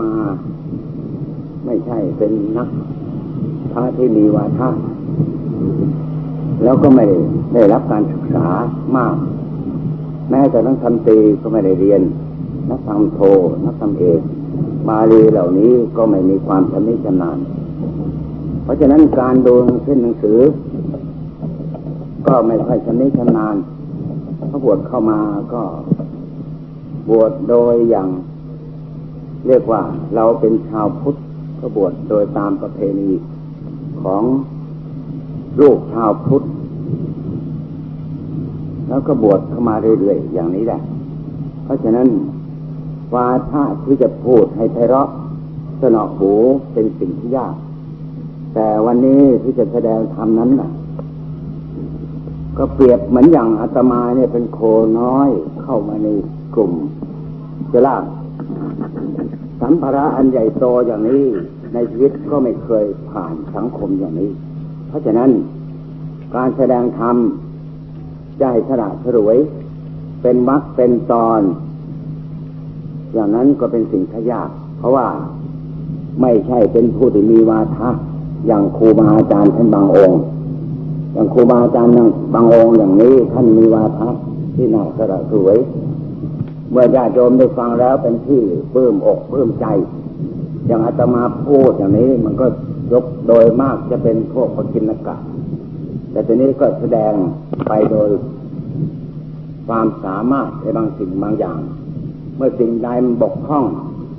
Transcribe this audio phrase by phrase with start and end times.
[0.00, 0.10] มา
[1.64, 2.68] ไม่ใช่เป็นนัก
[3.72, 4.70] พระที่มีวาทะ
[6.62, 7.06] แล้วก็ไม่
[7.54, 8.46] ได้รับการศึกษา
[8.96, 9.16] มาก
[10.30, 12.02] แม้แต่นักทำตีก็ไม่ได้เรียน
[12.70, 13.20] นักทำโท
[13.66, 14.20] นักทำเอก
[14.88, 17.38] บาลีเหล่านี้ก็ไม่มีความชำนิชำนาญ
[18.62, 19.54] เพราะฉะนั้นการดู
[19.84, 20.38] เส้นหนังสือ
[22.26, 23.56] ก็ไม่ค่อยชำนิชำนาญ
[24.50, 25.20] พอบวชเข้ามา
[25.52, 25.62] ก็
[27.08, 28.08] บวชโดยอย่าง
[29.46, 29.82] เรียกว่า
[30.14, 31.16] เราเป็นชาวพุทธ
[31.60, 33.10] ก็บวชโดยตามประเพณี
[34.02, 34.22] ของ
[35.60, 36.42] ลูกชาวพุทธ
[38.88, 40.80] แล้วก็บวชเข้ามาเรื่อยๆอย่างนี้แหละ
[41.64, 42.08] เพราะฉะนั้น
[43.14, 45.08] วาทะที่จะพูดให้ไพเราะ
[45.80, 46.32] สนอหู
[46.72, 47.54] เป็นสิ่งที่ยาก
[48.54, 50.70] แต่วันนี้ที่จะแสดงธรรมนั้นน่ะ
[52.58, 54.58] ก็เปรียบเหมือนอย่างอาตมาเนี่ยเป็นโค
[55.00, 55.28] น้อย
[55.62, 56.08] เข้ามาใน
[56.54, 56.72] กลุ่ม
[57.72, 58.04] จะลาก
[59.60, 61.24] สัมภาระอันใหญ่โตอย่างนี้
[61.74, 64.30] ในชีวิตก็ไม่เคยผ่านสังคมอย่างนี้
[64.88, 65.30] เพราะฉะนั้น
[66.34, 67.16] การแสดงธรรม
[68.40, 69.36] จะให้ฉลาดฉลวย
[70.22, 71.40] เป็นมรรคเป็นตอน
[73.14, 75.06] อย่างนั้นก็เป็นสิ่งที่ยาก เพราะว่า
[76.20, 77.88] ไม่ใช่เป็นผู้ที่มีวาทะ
[78.46, 80.18] อย่างครูบาอาจารย์ท่านบางองค์
[81.14, 81.92] อย่างครูบาอาจารย์
[82.34, 84.08] บางองค์อย่างนี้ท่านมีวาทะ
[84.54, 85.56] ที่น่าสละสวย
[86.74, 88.40] เมื่อญาติโยมได้ฟังแล้วเป็นที่
[88.74, 89.66] ปลื้มอกปลื้มใจ
[90.66, 92.46] อย่างอาตมาพูดอย่างนี้มันก็
[92.92, 95.16] ยกโดยมากจะเป็นพวกปกินกะ
[96.10, 97.12] แต่ทีนี้ก็แสดง
[97.68, 98.08] ไปโดย
[99.66, 101.58] ความสามารถในบางสิ่งบางอย่าง
[102.36, 103.64] เมื่อสิ่งใดมันบกพร่อง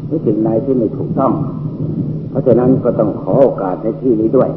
[0.06, 1.34] หรือสิ่งใดที่ไม่ถูกต้อง
[2.30, 4.50] เพราะฉะนั้นก็ต้องขอโอกาสในที่นี้ด้วย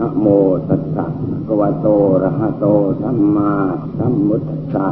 [0.00, 0.26] นะโม
[0.68, 1.86] ตัสสะภะคะวะโต
[2.22, 2.66] ระหะโต
[3.02, 3.52] สัมมา
[3.98, 4.86] สัมพุทธัสสะ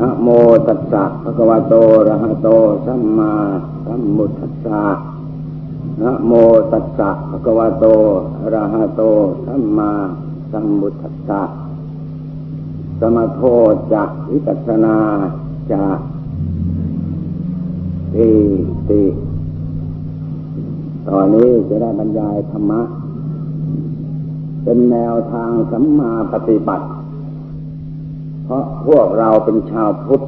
[0.00, 0.28] นะโม
[0.66, 1.74] ตัสสะภะคะวะโต
[2.08, 2.48] ระหะโต
[2.86, 3.32] สัมมา
[3.84, 4.84] สัมพุทธัสสะ
[6.02, 6.32] นะโม
[6.72, 7.84] ตัสสะภะคะวะโต
[8.52, 9.02] ระหะโต
[9.46, 9.90] สัมมา
[10.52, 11.42] สัมพุทธัสสะ
[13.00, 13.40] สมโท
[13.92, 14.96] จะวิปัสนา
[15.72, 15.84] จะ
[18.14, 18.30] ติ
[18.88, 19.02] ติ
[21.08, 22.82] ตอนนี้จะได้บรรยายธรรมะ
[24.64, 26.86] เป็นแนวทางสัมมาปฏิบัติ
[28.44, 30.22] เพราะพวกเราเป็นชาวพุทธ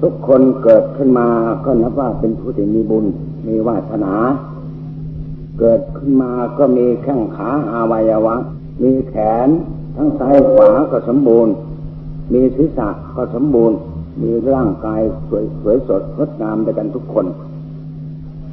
[0.00, 1.28] ทุกคนเกิดขึ้นมา
[1.64, 3.06] ก็นับว่าเป็นผู้ที่มีบุญ
[3.46, 4.14] มีวาสนา
[5.58, 8.36] เกิดขึ้นมาก็มีแข้งขาอาวัยวะ
[8.82, 9.14] มีแข
[9.46, 9.48] น
[9.96, 11.52] ทั้งซ้ายขวาก็สมบูรณ์
[12.32, 13.76] มีศีรษะก็สมบูรณ์
[14.22, 17.26] มีร่างกายสวยสวยสดงดงามด้วยกันทุกคน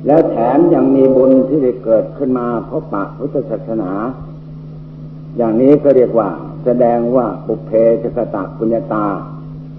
[0.06, 3.92] แล้วแถมยังมีบุญที่ได้เกิดขึ้นมาเพราะปะพุทธศาสนา
[5.38, 6.30] อย่างนี้ก็เรียกว่า
[6.66, 7.72] แสดงว่าปุเพ
[8.04, 9.06] จกตะปุญญาตา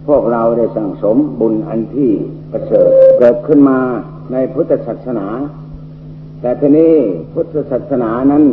[0.06, 2.10] พวกเราได้สั่งสมบุญอันที่
[2.50, 3.78] ประเสริฐเกิดขึ้นมา
[4.32, 5.26] ในพุทธศาสนา
[6.40, 6.94] แต่ทีนี้
[7.32, 8.44] พุทธศาสนานั้น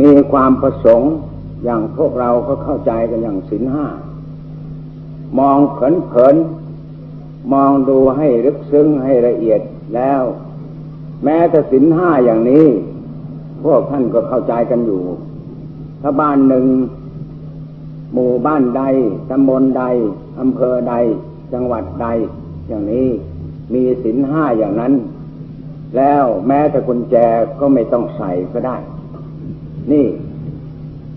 [0.00, 1.12] มีความประสงค์
[1.64, 3.86] อย่างพวกเราก็เข้าใจกันอย่างสินห้า
[5.38, 6.34] มองเผินเผิน
[7.52, 9.60] มองดูให้ลึกซึ้งให้ละเอียด
[9.94, 10.22] แล้ว
[11.24, 12.66] แม้แต่สินห้าอย่างนี้
[13.64, 15.02] พวกท่านก็เข้าใจกันอยู่
[16.02, 16.66] ถ้าบ้านหนึ่ง
[18.12, 18.82] หมู่บ้านใด
[19.30, 19.84] ตำบลใด
[20.40, 20.94] อำเภอใด
[21.52, 22.08] จังหวัดใด
[22.68, 23.08] อย่างนี้
[23.74, 24.92] มีสินห้าอย่างนั้น
[25.96, 27.16] แล้วแม้แต่กุญแจ
[27.60, 28.76] ก็ไม่ต้องใส่ก็ได้
[29.92, 30.06] นี่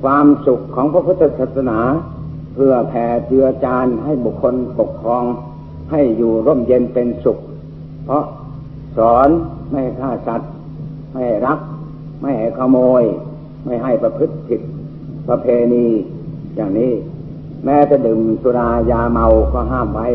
[0.03, 1.79] ความสุขของพระพุทธศาสนา
[2.53, 5.23] เพื่อแผ่เจือจานให้บุคคลปกครอง
[5.91, 7.37] ให้อยู่ร่มเย็นเป็นสุข
[8.05, 8.23] เพราะ
[8.97, 9.29] สอน
[9.71, 10.51] ไม่ฆ่าสัตว์
[11.13, 11.59] ไม่รัก
[12.21, 13.03] ไม่ให้ขโมย
[13.65, 14.61] ไม่ให้ประพฤติผิด
[15.27, 15.85] ประเพณี
[16.55, 16.91] อย่างนี้
[17.65, 20.07] แม้จะดื่มสุรายาเมาก็ห้ามไว้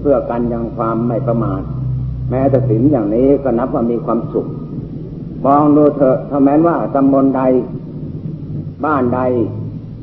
[0.00, 1.62] เพื่อกันยังความไม่ประมาท
[2.30, 4.46] แม้แต่ศีลอย่างนี้ก็นับว่ามีความสุข
[5.44, 7.42] มองดูเถอะถ้าแม้นว่าตำบลใด
[8.84, 9.20] บ้านใด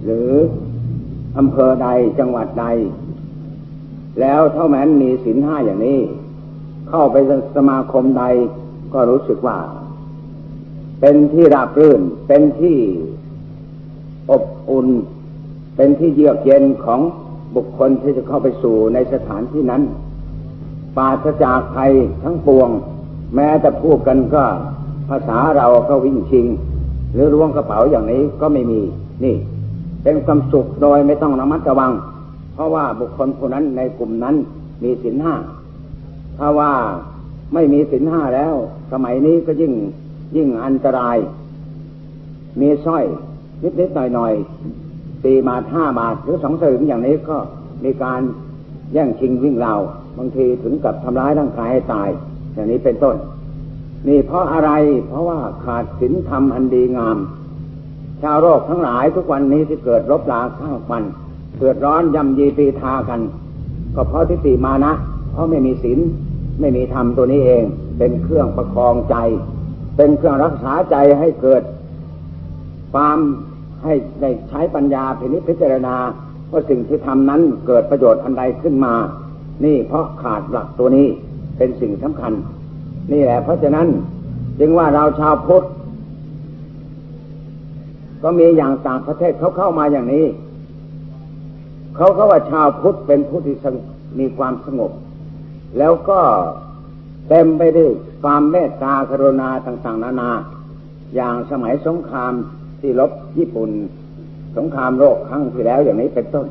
[0.05, 0.29] หรือ
[1.37, 1.87] อำเภอใด
[2.19, 2.65] จังหวัดใด
[4.21, 5.99] แล้วเท่าแม้นมีศีลห้าอย่างนี้
[6.89, 7.15] เข้าไป
[7.55, 8.23] สมาคมใด
[8.93, 9.57] ก็รู้สึกว่า
[11.01, 12.77] เป็นที่ราบรื่น เป็นที่
[14.31, 14.87] อบอุ่น
[15.75, 16.99] เป็นที่เยือกเย็นของ
[17.55, 19.81] บุคคลที่จะเข้าไปสู่ในสถานที่นั้น
[20.97, 21.83] ปราศจากใคร
[22.23, 22.69] ทั้งปวง
[23.35, 24.43] แม้แต่พูดกันก็
[25.09, 26.45] ภาษาเราก็วิ่งชิง
[27.13, 28.81] หรือล้วงกระเป๋าอย่างนี้ก็ไม่มี
[29.23, 29.35] นี่
[30.03, 31.91] เป็นความสุขโดยไม่ต้องระมัดระวัง
[32.57, 34.35] เพราะว่าบุคคลคนนั้นในกลุ่มนั้น
[34.83, 35.35] มีศีลห้า
[36.37, 36.71] ถ้าว่า
[37.53, 38.53] ไม่มีศีลห้าแล้ว
[38.91, 39.73] สมัยนี้ก็ยิ่ง
[40.35, 41.17] ยิ่งอันตราย
[42.59, 43.03] มีสร้อย
[43.63, 44.33] นิดนิดหน่อยหน่อย
[45.23, 47.37] สี่บาทห้าบาทหรือสองสลึงอย่างนี้ก็
[47.83, 48.21] มีการ
[48.93, 49.73] แย่งชิงวิ่งเรา
[50.17, 52.09] บางทีถึงกับทำร้ายร่างกายให้ตาย
[52.53, 53.15] อย่างนี้เป็นต้น
[54.07, 54.71] นี่เพราะอะไร
[55.07, 57.17] เพราะว่าขาดศีลธรรมอันดีงาม
[58.21, 61.03] ชาวโลกทั้งหลายทุกวันนี้ที่เกิดรบราข้าวมัน
[61.59, 63.19] เกิดร้อนยำยีปีทากัน
[63.95, 64.93] ก็เพราะทิฏฐิมานะ
[65.31, 65.99] เพราะไม่มีศีล
[66.59, 67.63] ไม่มีธรรมตัวนี้เอง
[67.97, 69.15] เป็นเครื่องประคองใจ
[69.97, 71.61] เป็นเครื่องรักษาใจให้เกิด
[72.93, 73.17] ความ
[73.83, 75.95] ให้ได้ใช้ปัญญาพินิจพิจารณา
[76.51, 78.93] ว่าสิ่งที่ทำนั้นเกิดประโยชน์อันใดขึ้นมา
[79.65, 81.07] นี่เพราะขาดหลักตัวนี้
[81.57, 82.33] เป็นสิ่งสำคัญ
[83.11, 83.87] นี่แหละ เพราะฉะนั้น
[84.59, 85.63] จึงว่าเราชาวพุทธ
[88.23, 90.25] ก็มีอย่างต่างประเทศเขาเข้ามาอย่างนี้
[91.97, 93.57] เขาก็ว่าชาวพุทธเป็นผู้ที่
[94.19, 94.91] มีความสงบ
[95.77, 96.19] แล้วก็
[97.29, 97.91] เต็มไปด้วย
[98.23, 100.31] ความเมตตากรุณาต่างๆ นานา
[101.15, 102.33] อย่างสมัยสงคราม
[102.79, 103.69] ที่ลบญี่ปุ่น
[104.57, 106.47] สงครามโลกครั้งที่แล้วอย่างนี้เป็นต้น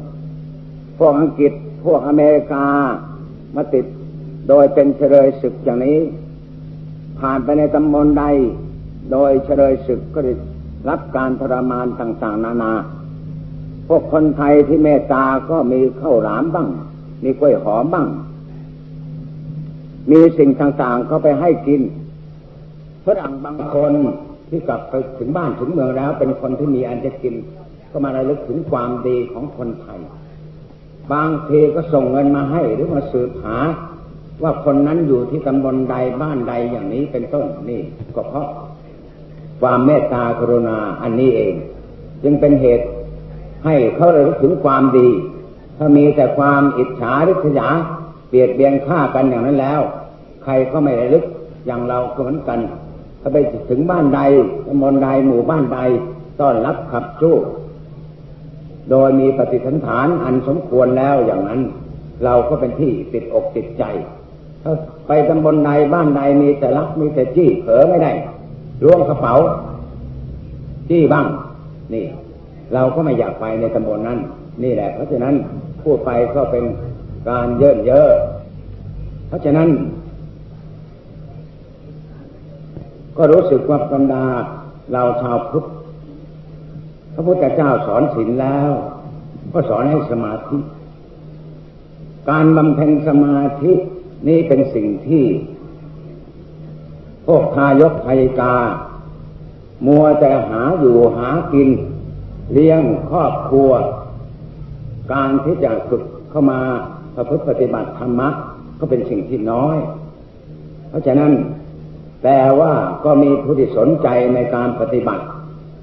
[0.99, 1.53] พวกอังกฤษ
[1.85, 2.65] พวกอเมริกา
[3.57, 3.87] มาติด
[4.49, 5.99] โดยเป็นเฉลยศึกอย่างนี้
[7.21, 8.25] ผ่านไปในตำบลใด
[9.13, 10.33] โดยเฉลยศึกก็ได้
[10.89, 12.73] รับการทรมานต่างๆ นานา
[13.89, 16.69] พวกคนไทยที่เมตตาก็มีข้าวหลามบ้าง
[17.25, 18.09] มีกล้วยหอมบ้าง
[20.11, 21.81] มีสิ่งต่างๆก็ไปให้กิน
[23.05, 23.93] ฝรั่งบางคน
[24.49, 27.35] ที่กลับไปถึงบ้านถึงเมืองแล้ว เป็นคนที่มีอันจะกิน
[27.91, 29.99] ก็มาระลึกถึงความดีของคนไทย
[31.13, 33.59] บางทีก็ส่งเงินมาให้หรือมาสืบหา
[34.43, 37.81] ว่าคนนั้นอยู่ที่ตำบลใดบ้านใดอย่างนี้เป็นต้นนี่
[38.15, 38.49] ก็เพราะ
[39.61, 41.55] ความเมตตากรุณาอันนี้เอง
[42.23, 42.87] จึงเป็นเหตุ
[43.67, 45.09] ให้เขาระลึกถึงความดี
[45.79, 47.69] ถ้ามีแต่ความอิจฉาริษยา
[48.29, 49.81] เบียดเบียนฆ่ากันอย่างนั้นแล้ว
[50.45, 51.25] ใครก็ไม่ระลึก
[51.67, 52.59] อย่างเราก็เหมือนกัน
[53.21, 53.37] ถ้าไป
[53.71, 54.21] ถึงบ้านใด
[54.67, 55.79] ตำบลใดหมู่บ้านใด
[56.41, 57.37] ต้อนรับขับสู้
[58.91, 61.61] โดยมีปฏิสันฐานอันสมควรแล้วอย่างนั้น
[62.25, 63.85] เราก็เป็นที่ติดอกติดใจ
[64.63, 64.73] ถ้า
[65.07, 68.13] ไปตำบลใดบ้านใดมีแต่ลักมีแต่จี้เผลอไม่ได้
[68.85, 69.35] ล้วงกระเป๋า
[70.91, 71.27] จี้บ้าง
[71.95, 72.05] นี่
[72.75, 74.19] เราก็ไม่อยากไปในตำบลนั้น
[74.63, 75.35] นี่แหละ เพราะฉะนั้น
[75.83, 76.65] พูดไปก็เป็น
[77.29, 78.11] การเยอะเยอะ
[79.29, 79.69] เพราะฉะนั้น
[83.17, 84.25] ก็รู้สึกว่าบรรดา
[84.93, 85.65] เราชาวพุทธ
[87.15, 88.71] พระพุทธเจ้าสอนศีลแล้ว
[89.53, 90.59] ก็สอนให้สมาธิ
[92.31, 93.73] การบำเพ็ญสมาธิ
[94.29, 95.25] นี่เป็นสิ่งที่
[97.27, 98.57] พวกทายกทายกา
[99.87, 101.69] มัวแต่หาอยู่หากิน
[102.53, 103.71] เลี้ยงครอบครัว
[105.13, 106.61] การที่จะฝึกเข้ามา
[107.15, 108.29] ประพฤติปฏิบัติธรรมะ
[108.79, 109.77] ก็เป็นสิ่งที่น้อย
[110.89, 111.33] เพราะฉะนั้น
[112.25, 112.73] แต่ว่า
[113.05, 115.25] ก็มีผู้ที่สนใจในการปฏิบัติ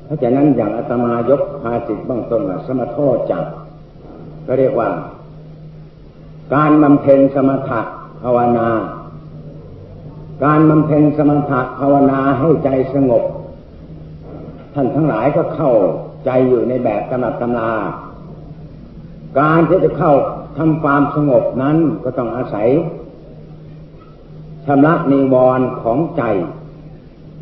[0.05, 3.43] เพราะฉะนั้นอย่างอาตมายกภาสิตบ้างต้นสมโทษจัก
[4.45, 4.89] ก็เรียกว่า
[6.55, 7.81] การบำเพ็ญสมถะ
[8.23, 8.69] ภาวนา
[10.45, 13.23] การบำเพ็ญสมถะภาวนาให้ใจสงบ
[14.73, 15.71] ท่านทั้งหลายก็เข้า
[16.25, 17.71] ใจอยู่ในแบบตำนับตำรา
[19.39, 20.13] การที่จะเข้า
[20.57, 22.69] ทำความสงบนั้นก็ต้องอาศัย
[24.65, 26.23] ชำระนิวรณ์ของใจ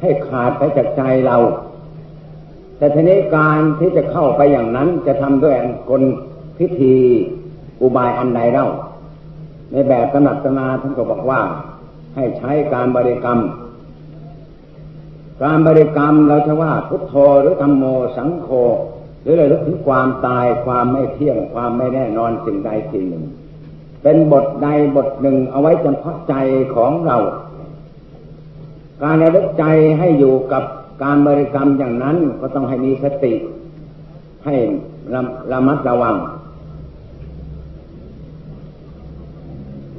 [0.02, 1.38] ให้ขาดไปจากใจเรา
[2.78, 5.56] แต่ทีนี้การที่จะเข้าไปอย่างนั้นจะทำด้วย
[5.90, 6.04] กล
[6.58, 6.96] พิธี
[7.82, 8.68] อุบายอันใดเล่า
[9.72, 11.42] ในแบบตำหนักตนาท่านก็บอกว่า
[12.16, 13.40] ให้ใช้การบริกรรม
[15.44, 17.84] การบริกรรมเราจะว่าพุทโธหรือธรรมโม
[18.18, 18.50] สังโฆ
[19.22, 23.24] หรืออะไรลึกถึงความตายความไม่เที่ยงความไม่แน่นอนสิ่งใดสิ่งหนึ่ง
[24.04, 26.34] เป็นบทใดบทหนึ่งเอาไว้จำเพาะใจ
[26.76, 27.18] ของเรา
[29.04, 29.66] การระลึกใจ
[30.00, 30.64] ให้อยู่กับ
[31.04, 33.34] การบริกรรมอย่างนั้นก็ต้องให้มีสติ
[34.46, 34.56] ให้
[35.14, 35.22] ระ
[35.52, 36.16] ระมัดระวัง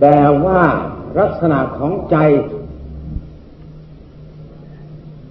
[0.01, 0.63] แต่ว่า
[1.19, 2.17] ลักษณะของใจ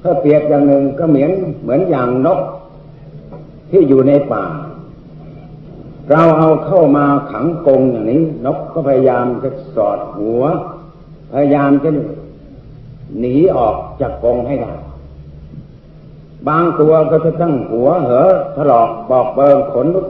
[0.01, 1.31] ถ้าเปรียบอย่างหนึ่งก็เหมือน
[1.63, 2.39] เหมือนอย่างนก
[3.72, 4.46] ที่อยู่ในป่า
[6.12, 10.41] เราเอาเข้ามาขังกงอย่างนี้ นกก็พยายามจะสอดหัว
[11.34, 11.89] พยายามจะ
[13.20, 14.74] หนีออกจากกงให้ได้
[16.48, 20.08] บางตัวก็จะตั้งหัวเหอถลอกบอกเบิงขนลุก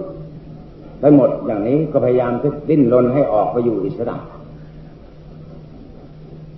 [1.00, 4.18] ไปหมดอย่างนี้ก็พยายามจะดิ้นรนให้ออกไปอยู่อิสระ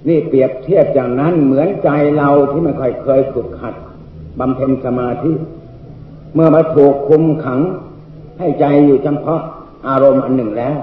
[0.07, 3.75] นี่เปรียบเทียบอย่างนั้นเหมือนใจเราที่ไม่ค่อยเคยฝึกหัด
[4.39, 5.31] บำเพ็ญสมาธิ
[6.33, 7.60] เมื่อมาถูกคุมขัง
[8.39, 9.41] ให้ใจอยู่เฉพาะ
[9.88, 10.79] อารมณ์อันหนึ่งแล้ว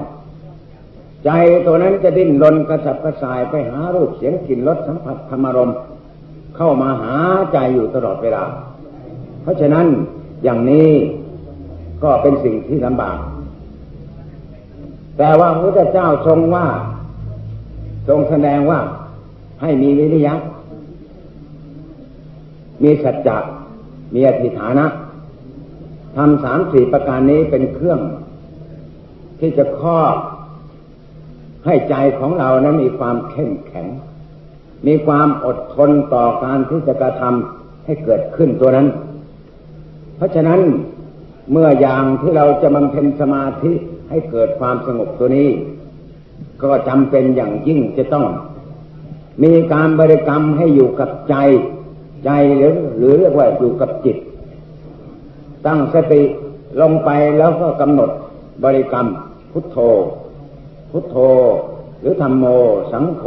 [1.25, 1.31] ใจ
[1.67, 5.77] ตัวนั้นจะดิ้นรนกระสับกระส่ายไปหารูปเสียงกลิ่นรสสัมผัสธรรมารมณ์
[6.57, 7.17] เข้ามาหา
[7.53, 8.45] ใจอยู่ตลอดเวลา
[9.43, 9.87] เพราะฉะนั้น
[10.45, 10.91] อย่างนี้
[12.03, 13.19] ก็เป็นสิ่งที่ลำบาก
[15.19, 16.67] แแต่ว่าพระพุทธเจ้าทรงว่า
[18.09, 18.81] ทรงแสดงว่า
[19.61, 20.35] ให้มีวิริยะ
[22.83, 23.39] มีสัจจะ
[24.15, 24.87] มีอธิฐานะ
[26.17, 28.01] ทำสามสี่ประการนี้เป็นเครื่อง
[29.41, 30.17] ที่จะครอบ
[31.67, 33.87] ให้ใจของเรานั้นมีความเข้มแข็ง
[34.87, 38.89] มีความอดทนต่อการที่จะกระทำให้เกิดขึ้นตัวนั้น
[40.17, 40.61] เพราะฉะนั้น
[41.53, 43.73] เมื่ออย่างที่เราจะบำเพ็ญสมาธิ
[44.11, 45.49] ให้เกิดความสงบตัวนี้
[46.63, 48.27] ก็จำเป็นอย่างยิ่งจะต้อง
[49.43, 51.37] มีการบริกรรมให้อยู่กับใจ
[52.25, 54.17] ใจหรือหรือเรียกว่าอยู่กับจิต
[55.67, 56.23] ตั้งสติ
[56.81, 58.11] ลงไปแล้วก็กำหนด
[58.65, 59.07] บริกรรม
[59.53, 59.79] พุทโธ
[60.91, 61.17] พุทโธ
[62.01, 62.45] หรือธรรมโม
[62.93, 63.25] สังโฆ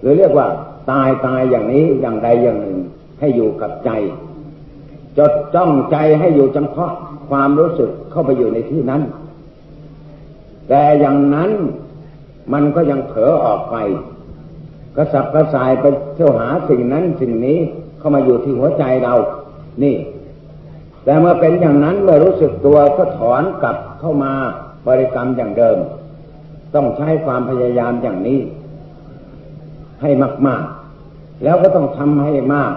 [0.00, 0.46] หรือเรียกว่า
[0.90, 2.78] ตายตายอย่างนี้อย่างใดอย่างหนึ่ง
[3.20, 3.90] ให้อยู่กับใจ
[5.18, 6.92] จดจ้องใจให้อยู่เฉพาะ
[7.28, 9.02] ความรู้สึกเข้าไปอยู่ในที่นั้น
[10.68, 11.50] แต่อย่างนั้น
[12.52, 13.76] มันก็ยังเผลอออกไป
[14.96, 17.58] กระสับกระส่ายไปเที่ยวหาสิ่งนั้นสิ่งนี้
[17.98, 19.14] เข้ามาอยู่ที่หัวใจเรา
[19.82, 19.96] นี่
[21.04, 24.32] แต่เมื่อเป็นอย่างนั้นเมื่อรู้สึกตัวก็ถอนกลับเข้ามา
[24.86, 25.78] บริกรรมอย่างเดิม
[26.74, 28.40] ต้องใช้ความพยายามอย่างนี้
[30.02, 30.10] ให้
[30.46, 30.64] มาก
[31.04, 32.74] ๆ แล้วก็ต้องทำให้มาก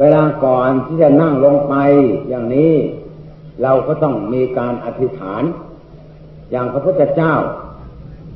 [0.00, 1.74] เวลาก่อนที่จะนั่งลงไป
[2.28, 2.74] อย่างนี้
[3.62, 5.42] เราก็ต้องมีการอธิษฐาน
[6.50, 7.34] อย่างพระพุทธเจ้า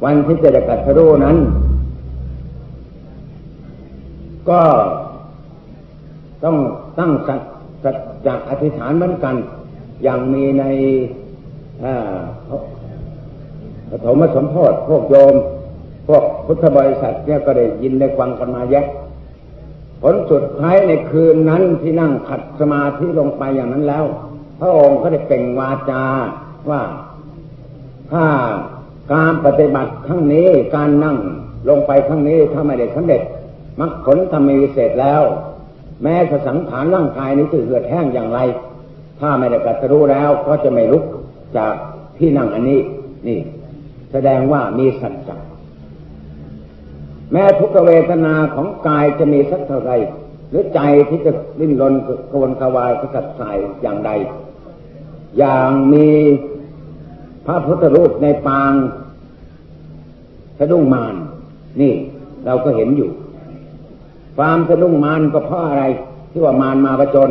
[0.05, 1.37] วันที่จะได้กัตรู้นั้น
[4.51, 4.61] ก็
[6.45, 6.57] ต้อง
[6.99, 7.37] ตั้งสั
[7.95, 9.37] จจะอธิษฐานเหมือนกัน
[10.03, 10.65] อย่างมีใน
[13.91, 15.35] ปฐมสมโพธิพวกโยม
[16.09, 18.87] พวกพุทธบริษัทเนี่ยก็ได้ยินได้ฟังกันมาเยะ
[20.03, 24.05] ผลสุดท้ายในคืนนั้นที่นั่งขัดสมาธิลงไปอย่างนั้นแล้ว
[24.61, 26.05] พระองค์ก็ได้เป่งวาจา
[26.71, 26.83] ว่า
[28.13, 28.25] ถ้า
[29.13, 31.17] การปฏิบัติครั้งนี้การนั่ง
[31.69, 33.23] ลงไปครั้งนี้ถ้าไม่ได้สำเร็จ
[33.81, 35.23] มรรคผลทำมีวิเศษแล้ว
[36.03, 36.15] แม้
[36.49, 38.39] สังขารร่างกายนี้จะเหือดแห้งอย่างไร
[39.21, 41.05] ถ้าไม่ได้กัตรู้แล้วก็จะไม่ลุก
[41.57, 41.75] จาก
[42.19, 42.81] ที่นั่งอันนี้
[43.29, 43.41] นี่
[44.13, 45.37] แสดงว่ามีสัจจะ
[47.33, 49.93] แม้ทุกเวทนาของกายจะมีสักเท่าไร
[50.51, 51.95] หรือใจที่จะลิ้นรน
[52.33, 54.11] กวนกวายกระสับสายอย่างใด
[55.39, 56.09] อย่างมี
[57.47, 58.73] พระพุทธรูปในปาง
[60.59, 61.15] สะดุ้งมาน
[61.81, 61.95] นี่
[62.47, 63.11] เราก็เห็นอยู่
[64.37, 65.85] ความสะดุ้งมานก็เพราะอะไร
[66.31, 67.31] ที่ว่ามานมาประจน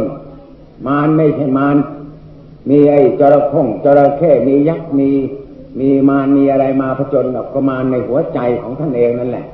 [0.87, 1.75] มานไม่ใช่มาน
[2.69, 5.09] มีไอ้จระเข้งจระเข้มียักษ์มี
[5.79, 9.45] มีมารมีอะไรมาผจญหรอกก็มารในหัวใจของท่านเองนั่นแหละ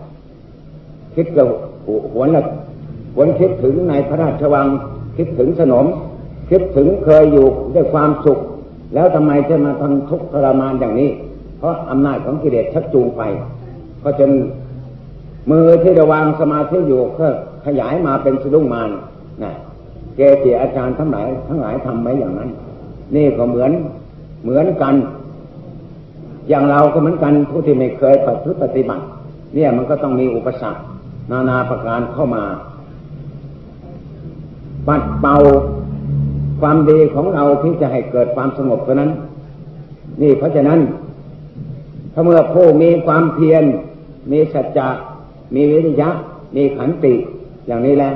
[1.16, 1.48] คิดกับ
[2.14, 2.44] หวนละ
[3.16, 4.68] หวนคิดถึงในพระราชวัง
[5.18, 5.86] คิดถึงสนม
[6.50, 8.40] คิดถึงเคยอยู่ด้วยความสุข
[8.94, 11.10] แล้วทำไมจะมาทำทุกข์ทรมานอย่างนี้
[11.58, 13.22] เพราะอำนาจของกิเลสชักจูงไป
[14.04, 14.32] ก็จน
[15.50, 17.28] มือที่ระวางสมาธิอยู่ก็
[17.66, 18.90] ขยายมาเป็นสะดุ้งมาน
[19.44, 19.54] นะ
[20.16, 22.50] เกจิอาจารย์ทั้งหลายทั้งหลายทำไว้อย่างนั้น
[23.16, 23.72] นี่ก็เหมือน
[24.44, 24.96] เหมือนกัน
[26.50, 28.16] อย่างเราก็เหมือนกันผู้ที่ไม่เคย
[28.64, 29.04] ปฏิบัติ
[29.54, 30.82] เนี่ยมันก็ต้องมีอุปสรรค
[31.32, 32.44] นานาประการเข้ามา
[34.88, 35.38] ปัดเป่า
[36.62, 39.12] ความดีของเราที่จะให้เกิดความสงบเท่านั้น
[40.22, 40.80] นี่เพราะฉะนั้น
[42.14, 43.64] ถ้าเมื่อผู้มีความเพียร
[44.32, 44.88] มีสัจจะ
[45.56, 46.10] มีวิริยะ
[46.56, 47.14] มีขันติ
[47.68, 48.16] อย่างนี้แล้ว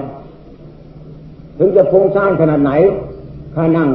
[1.57, 2.71] ถึงจะฟุ้งซ่านขนาดไหน
[3.55, 3.89] ถ้านั่ง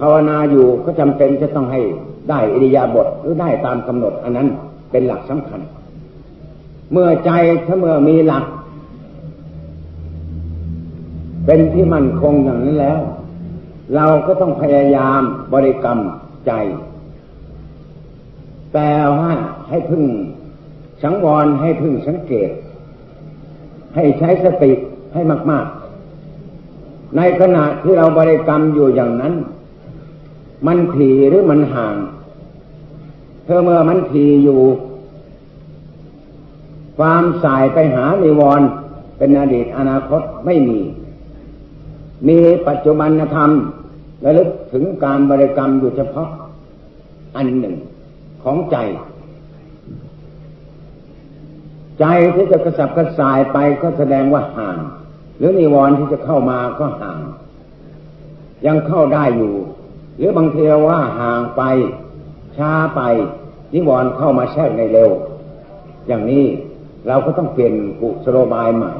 [0.00, 1.80] ภาวนาอยู่ก็จำเป็นจะต้องให้
[2.28, 4.48] ได้อิริยาบถหรือได้ตามกำหนด อันนั้น
[4.90, 5.60] เป็นหลักสำคัญ
[6.92, 7.30] เมื่อใจ
[7.66, 8.44] ถ้าเมื่อมีหลัก
[11.46, 13.00] เป็นที่มั่นคงอย่างนี้แล้ว
[13.94, 15.20] เราก็ต้องพยายาม
[15.54, 15.98] บริกรรม
[16.46, 16.52] ใจ
[18.74, 19.32] แต่ว่า
[19.68, 20.04] ให้พึ่ง
[21.02, 22.50] สังวรให้พึ่งสังเกต
[23.94, 24.72] ให้ใช้สติ
[25.14, 25.20] ให้
[25.50, 25.66] มาก
[26.40, 29.34] ๆ ในขณะที่เราบริกรรมอยู่อย่างนั้น
[30.66, 31.96] มันผีหรือมันห่าง
[33.44, 34.60] เธอเมื่อมันผีอยู่
[36.98, 38.68] ความสายไปหานิวรณ์
[39.18, 40.80] เป็นอดีตอนาคตไม่มี
[42.28, 43.50] มีปัจจุบันธรรม
[44.22, 46.28] และลึกถึงการบริกรรมอยู่เฉพาะ
[47.36, 47.74] อันหนึ่ง
[48.42, 48.76] ของใจ
[52.00, 54.78] ใจที่จะกระสับกระส่ายไปก็แสดงว่าห่าง
[55.38, 57.20] หรือนิวรณ์ที่จะเข้ามาก็ห่าง
[58.66, 59.54] ยังเข้าได้อยู่
[60.16, 61.62] หรือบางทีว่าห่างไป
[62.56, 63.00] ช้าไป
[63.74, 65.10] นิวรณ์เข้ามาแทรกในเร็ว
[66.06, 66.44] อย่างนี้
[67.06, 68.92] เราก็ต้องเปลี่ยนกุศโลบายใหม่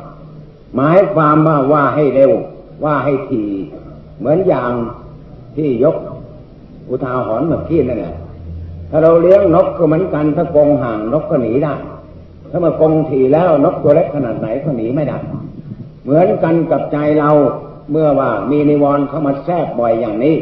[0.77, 2.33] หมายความว่าว่าให้เร็ว
[2.85, 3.45] ว่าให้ที
[4.19, 4.73] เหมือนอย่าง
[5.57, 5.97] ที่ยก
[6.89, 8.17] อุทาหรณ์เมื่อกี้นั่นแหละ
[8.91, 11.75] ถ้าเราเลี้ยงนกก็เหมือนกันถ้ากองห่างนกก็หนีได้
[12.57, 15.19] ถ้ามากงทีแล้วนกตัวเล็กขนาดไหนก็หนีไม่ได้
[16.03, 17.31] เหมือนกันกับใจเรา
[17.91, 20.37] เมื่อว่ามีนิวรณ์เข้ามาแทรกบ่อยอย่างนี้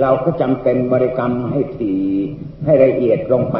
[0.00, 2.00] เราก็จำเป็นบริกรรมให้ถี่
[2.64, 3.56] ให้ละเอียดลงไป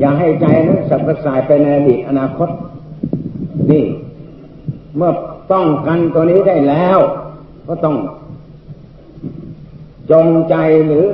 [0.00, 2.48] อย่าให้ใจนั้นสับกระส่ายไปในอดีตอนาคต
[3.70, 3.84] นี่
[4.96, 5.12] เมื่อ
[5.52, 6.98] ต้องกันตัวนี้ได้แล้ว
[7.66, 7.96] ก็ต้อง
[10.10, 10.54] จงใจ
[10.86, 11.06] หรือ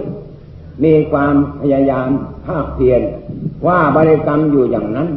[0.85, 2.11] มีความพยายาม
[2.47, 3.03] ภาคเพียร
[3.67, 5.09] ว่าบริกรรมอยู่อย่างนั้น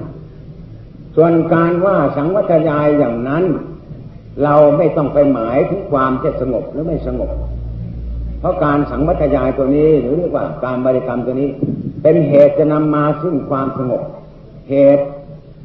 [1.16, 3.44] ส่วนการว่าสังวัตยายอย่างนั้น
[4.44, 7.32] เราไม่ต้องไปหมายถึงความจะสงบหรือไม่สงบ
[8.40, 11.50] เพราะการสังวัตยายตัวนี้หรือเรียกว่าการบริกรรมตัวนี้
[12.04, 14.02] เป็นเหตุจะนำมาซึ่งความสงบ
[14.70, 15.06] เหตุ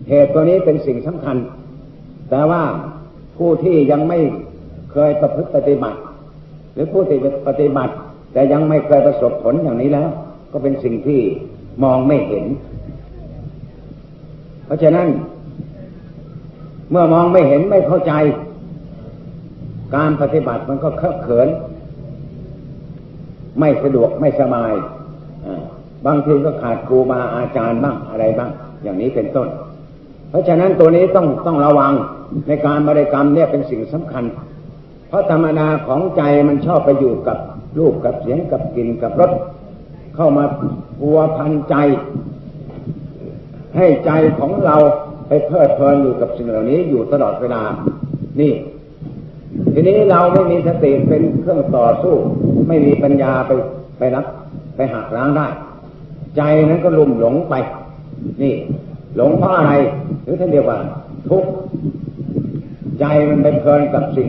[0.08, 1.36] เหตุตัวนี้เป็นสิ่งสำคัญ
[2.30, 2.62] แต่ว่า
[3.36, 4.18] ผู้ที่ยังไม่
[4.92, 5.98] เคยประพฤติปฏิบัติ
[6.74, 7.94] หรือผู้ที่ปฏิบัติ
[8.32, 10.08] แต่ยังไม่เคยประสบผลอย่างนี้แล้ว
[10.52, 11.20] ก็เป็นสิ่งที่
[11.82, 12.44] มองไม่เห็น
[14.66, 15.08] เพราะฉะนั้น
[16.90, 18.12] เมื่อมองไม่เห็นไม่เข้าใจ
[19.96, 21.48] การปฏิบัติมันก็เคอะเขิน
[23.60, 24.72] ไม่สะดวกไม่สบาย
[26.06, 28.50] บางทีก็ขาดครูบาอาจารย์บ้างอะไรบ้าง
[28.82, 29.48] อย่างนี้เป็นต้น
[30.30, 31.92] เพราะฉะนั้นตัวนี้ต้องต้องระวัง
[32.48, 34.24] ในการบริกรรมเนี่ยเป็นสิ่งสำคัญ
[35.08, 37.38] เพราะธรรมดาของใจมันชอบไปอยู่กับ
[37.78, 39.30] รูปกับเสียงกับกลิ่นกับรส
[40.16, 40.44] เข้ามา
[40.98, 41.74] พัวพันใจ
[43.76, 44.76] ให้ใจของเรา
[45.28, 47.62] ไปเพลิดเพลินอยู่กับสิ่งเหล่านี้อยู่ตลอดเวลา
[48.40, 48.52] นี่
[49.72, 52.14] ทีนี้เราไม่มีสติเป็นเครื่องต่อสู้
[52.68, 53.50] ไม่มีปัญญาไป
[53.98, 54.26] ไปรับ
[54.76, 55.46] ไปหักล้างได้
[56.36, 57.54] ใจนั้นก็ลุ่มหลงไป
[58.42, 58.54] นี่
[59.16, 59.72] หลงเพราะอะไร
[60.22, 60.78] หรือท่านเรียกว่า
[61.28, 61.50] ทุกข์
[63.00, 64.28] ใจมันไปเพลินกับสิ่ง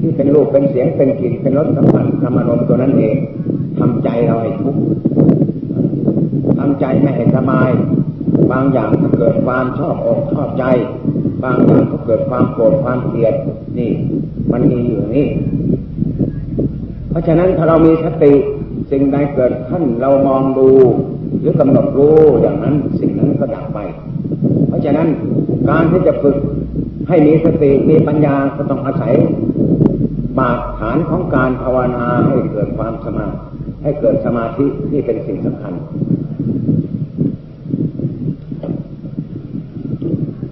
[0.00, 3.16] ที่เป็นรูปเป็นเสียงเป็นกลิ่นเป็นรสสัมผัสธรรมารมตัวนั้นเอง
[3.78, 4.80] ทำใจเราให้ทุกข์
[6.58, 7.70] ทำใจไม่ให้สบาย
[8.52, 10.64] บางอย่างก็เกิดความชอบอกชอบใจ
[11.44, 13.34] บางอย่างก็เกิดความโกรธความเกลียด
[13.78, 13.90] นี่
[14.52, 15.26] มันมีอยู่นี่
[17.10, 18.32] เพราะฉะนั้นถ้าเรามีสติ
[18.90, 20.68] สิ่งใดเกิดขึ้นเรามองดู
[21.40, 23.78] หรือกำหนดรู้อย่างนั้นสิ่งนั้นก็ดับไป
[24.68, 25.08] เพราะฉะนั้น
[25.68, 26.36] การที่จะฝึก
[27.08, 29.14] ให้มีสติมีปัญญาก็ต้องอาศัย
[30.38, 33.26] บาดฐานของการภาวนาให้เกิดความสมา
[33.82, 35.74] ให้เกิดสมาธินี่เป็นสิ่งสำคัญ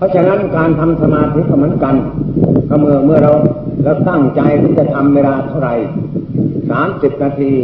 [0.01, 1.95] เพราะฉะนั้นการทำสมาธิก็เหมือนกัน
[2.69, 3.33] ก็เมื่อเมื่อเรา
[3.85, 5.75] เราตั้งใจที่จะทำเวลาเท่าไหร่
[6.71, 7.55] สามสิบนาที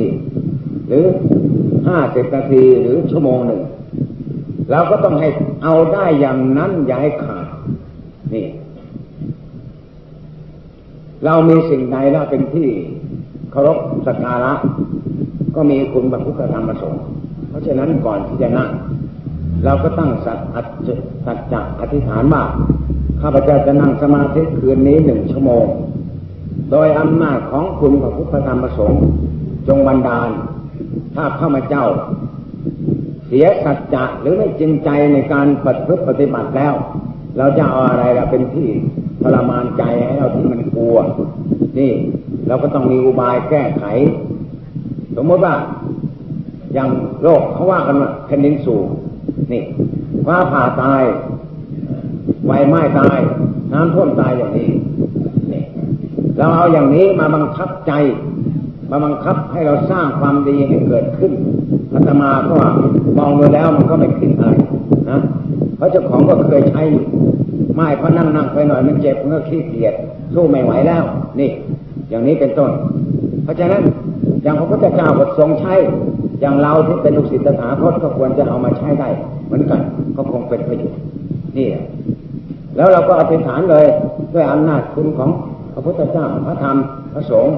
[0.88, 1.05] หรือ
[1.88, 3.61] ห้าสิบนาทีหรือชั่วโมงหนึ่ง
[4.70, 5.29] เราก็ต้องให้
[5.62, 7.46] เอาได้อย่างนั้นอย่าให้ขาด
[8.35, 8.46] นี่
[11.25, 12.68] เรามีสิ่งใดแล้วเป็นที่
[13.51, 14.53] เคารพสักการะ
[15.57, 17.03] ก็มีคุณพระพุทธธรรมประสงค์
[17.49, 18.70] เพราะฉะนั้นก่อนที่จะนั่ง
[19.64, 20.38] เราก็ตั้งสัต
[21.27, 22.45] สัจจะอธิษฐานว่า
[23.21, 25.66] ข้าพเจ้าจะนั่งสมาธิคืนนี้หนึ่งชั่วโมง
[26.71, 29.03] โดยอำนาจของคุณพระพุทธธรรมประสงค์
[29.69, 30.29] จงบันดาล
[31.14, 31.85] ถ้าข้าพเจ้า
[33.27, 36.75] เสียสัจจะหรือไม่จริงใจในการปฏิบัติปฏิบัติแล้ว
[37.38, 38.69] เราจะเอาอะไรเราเป็นที่
[39.23, 40.97] ทรมานใจให้เราที่มันกลัว
[41.79, 41.92] นี่
[42.49, 43.85] เราก็ต้องมีอุบายแก้ไข
[45.16, 45.55] สมมติว่า
[46.75, 46.90] อย่าง
[47.23, 48.87] โรคเขาว่ากันว่าแผ่นดินสูง
[49.53, 49.62] นี่
[50.27, 51.03] ฟ้าผ่าตาย
[52.44, 53.18] ไฟไหม้ตาย
[53.72, 54.70] น้ำท่วมตายอย่างนี้
[55.53, 55.62] นี่
[56.37, 57.92] เราเอาอย่างนี้มาบังคับใจ
[58.90, 61.33] มาบังคับให้เราสร้างความดีให้เกิดขึ้น
[61.92, 62.57] อาตมาก็
[63.18, 64.53] มองดูแล้วมันก็ไม่ผิดอะไร
[65.11, 65.18] นะ
[65.77, 66.83] เพราะเจ้าของก็เคยใช้
[67.75, 69.94] ไม่เพราะนั่งนั่งไปหน่อยมันเจ็บมันก็ขี้เกียจ
[70.35, 71.05] สู้ไม่ไหวแล้ว
[71.40, 71.51] นี่
[72.11, 72.70] อย่างนี้เป็นต้น
[73.44, 73.83] เพราะฉะนั้น
[74.42, 75.75] อย่างพระพุทธเจ้าก็ทรงใช้
[76.40, 79.09] อย่างเราที่เป็นลูกศิษย์ตถาคตก็ควรจะเอามาใช้ได้
[79.46, 79.81] เหมือนกัน
[80.16, 81.03] ก็คงเป็นประโยชน์
[81.57, 81.68] นี่
[82.77, 83.87] แล้วเราก็อธิษฐานเลย
[84.35, 85.31] ด้วยอำนาจคุณของ
[85.72, 86.77] พระพุทธเจ้าพระธรรม
[87.12, 87.55] พระสงฆ์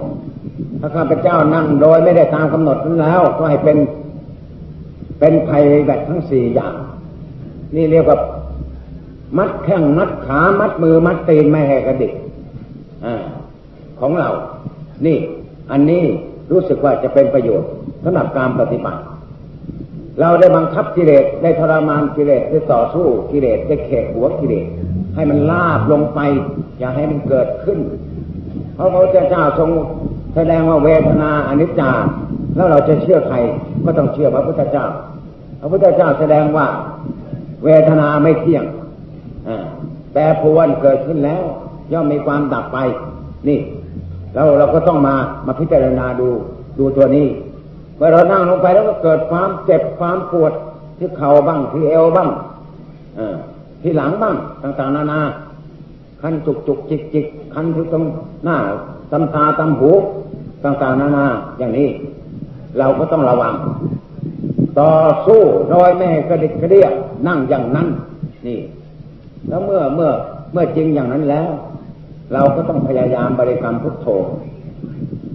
[0.81, 3.79] ถ้าข้าพเจ้านั่งโดยไม่ได้ตามกำหนดนั้นแล้ว ก็ให้เป็น
[5.21, 6.75] เป็นภัยแบบทั้งสี่อย่าง
[7.77, 8.19] นี่เรียกว่า
[9.39, 12.13] มัดแข้งมัดขา มัดมือ มัดตีนไม่ให้กระดิก
[14.01, 14.31] ของเรา
[15.07, 15.19] นี่
[15.71, 16.05] อันนี้
[16.51, 17.71] รู้สึกว่าจะเป็นประโยชน์
[18.05, 19.01] สำหรับการปฏิบัติ
[20.21, 24.67] เราได้บังคับกิเลสได้ทรมานกิเลสได้ต่อสู้กิเลสได้เขกหัวกิเลส
[25.15, 26.21] ให้มันลาบลงไป
[26.79, 27.79] อย่าให้มันเกิดขึ้น
[28.75, 29.71] เพราะพระเจ้าทรง
[30.35, 31.91] แสดงว่าเวทนาอนิจจา
[32.57, 33.37] แล้วเราจะเชื่อใคร
[33.85, 34.87] ก็ต้องเชื่อพระพุทธเจ้า
[35.61, 36.67] พระพุทธเจ้าแสดงว่า
[37.65, 38.65] เวทนาไม่เที่ยง
[40.15, 41.43] แต่พวนเกิดขึ้นแล้ว
[41.93, 42.79] ย่อมมีความดับไป
[43.49, 43.59] นี่
[44.35, 45.15] แล้วเราก็ต้องมา
[45.47, 46.29] มาพิจารณาดู
[46.79, 47.27] ดูตัวนี้
[47.97, 50.53] เมื่อเรานั่งลงไปแล้วก็เกิดความเจ็บความปวด
[50.99, 52.29] ที่เข่าบ้างที่เอวบ้าง
[53.19, 53.21] อ
[53.83, 55.21] ที่หลังบ้างต่างๆ นานา
[56.21, 58.05] คันจุกจุกจิกจิกคันที่ตรง
[58.45, 58.57] หน้า
[59.13, 59.91] ตำตาตำหู
[60.65, 61.27] ต่างๆ นานา
[61.59, 61.89] อย่างนี้
[62.79, 63.55] เราก็ต้องระวัง
[64.79, 64.93] ต่อ
[65.27, 66.87] สู้รอยแม่กระดิกกระเดีย
[67.27, 67.89] นั่งอย่างนั้น
[68.47, 68.61] นี่
[69.49, 70.11] แล้วเมื่อเมื่อ
[70.53, 71.51] เมื่อจริงอย่างนั้นแล้ว
[72.33, 74.07] เราก็ต้องพยายามบริกรรมพุทโธ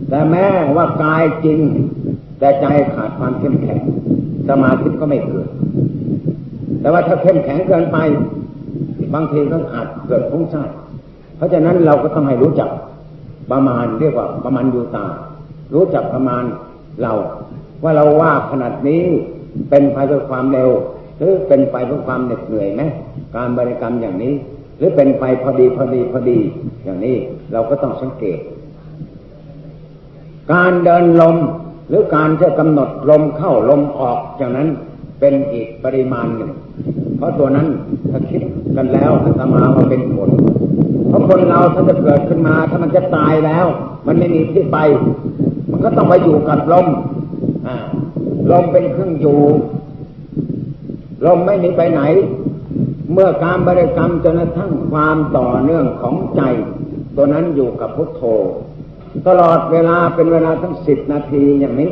[0.10, 1.60] แต่แม้ว่ากายจริง
[2.40, 3.82] แต่ใจขาดความเข้มแข็ง
[4.50, 5.48] สมาธิก็ไม่เกิด
[6.82, 7.98] แต่ว่าถ้าเข้มแข็งเกินไป
[9.14, 10.70] บางทีก็อาจเกิดฟุ้งซ่าน
[11.38, 12.70] เพราะฉะนั้นเราก็ต้องให้รู้จัก
[13.52, 15.06] ประมาณเรียกว่าประมาณอยู่ตา
[15.74, 16.44] รู้จักประมาณ
[17.02, 17.14] เรา
[17.84, 19.04] ว่าเราว่าขนาดนี้
[19.70, 20.70] เป็นไปเพื่อความเร็ว
[21.18, 22.82] หรือเป็นไปเพื่อความเหน็ดเหนื่อยไหม
[23.36, 24.34] การบริกรรมอย่างนี้
[24.84, 26.40] รือเป็นไปพอดีพอดีพอดี
[26.84, 27.18] อย่างนี้
[27.52, 28.40] เราก็ต้องสังเกต
[30.52, 31.38] การเดินลม
[31.90, 34.68] หรือการจะกำหนดลมเข้าลมออกจากนั้น
[35.20, 36.52] เป็นอีกปริมาณหนึ่ง
[37.18, 37.68] เพราะตัวนั้น
[38.10, 38.42] ถ้าคิด
[38.76, 40.30] กันแล้วจะมาว่าเป็นผล
[41.08, 43.66] เพราะคนเราถ้าจะเกิดขึ้นมา ถ้ามันจะตายแล้ว
[44.08, 44.78] มันไม่มีที่ไป
[45.70, 46.88] มันก็ต้องไปอยู่กับลม
[47.68, 47.76] อ่า
[48.52, 49.40] ลมเป็นเครื่องอยู่
[51.26, 52.02] ลมไม่มีไปไหน
[53.12, 56.42] เมื่อการบริกรรมจนกระทั่งความต่อเนื่องของใจ
[57.16, 58.22] ตัวนั้นอยู่กับพุทโธ
[59.28, 61.92] ตลอดเวลาเป็นเวลาทั้งสิบนาทีอย่างนี้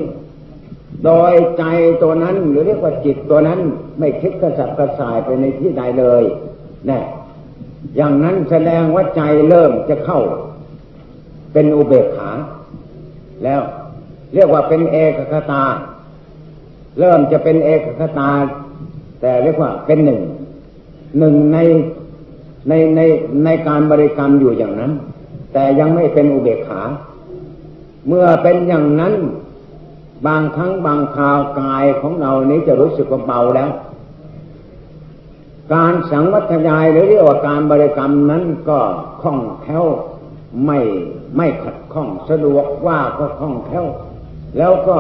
[1.06, 1.63] โดยใจ
[2.04, 3.60] ตัวนั้นหรือเรียกว่าจิตตัวนั้น
[4.00, 6.24] ไม่คิดกระสับกระส่ายไปในที่ใดเลย
[6.89, 7.02] นี่
[7.95, 10.19] อย่างนั้นแสดงว่าใจเริ่มจะเข้า
[11.54, 12.32] เป็นอุเบกขา
[13.43, 13.62] แล้ว
[14.34, 15.63] เรียกว่าเป็นเอกคตา
[17.00, 18.30] เริ่มจะเป็นเอกคตา
[19.21, 20.21] แต่เรียกว่าเป็นหนึ่ง
[21.17, 21.58] หนึ่งใน
[22.69, 23.02] ในใน
[23.45, 24.91] ในการบริกรรมอยู่อย่างนั้น
[25.54, 26.82] แต่ยังไม่เป็นอุเบกขา
[28.08, 29.13] เมื่อเป็นอย่างนั้น
[30.28, 33.71] บางครั้งบางคราวกายของเรานี้จะรู้สึกว่าเบาแล้ว
[35.74, 38.80] การสังวัตยายหรือเรียกว่าการบริกรรมนั้นก็
[39.21, 39.86] คล่องแคล่ว
[40.65, 40.80] ไม่
[41.38, 43.88] ไม่ขัดข้องสะดวกว่าก็คล่องแคล่ว
[44.58, 44.97] แล้วก็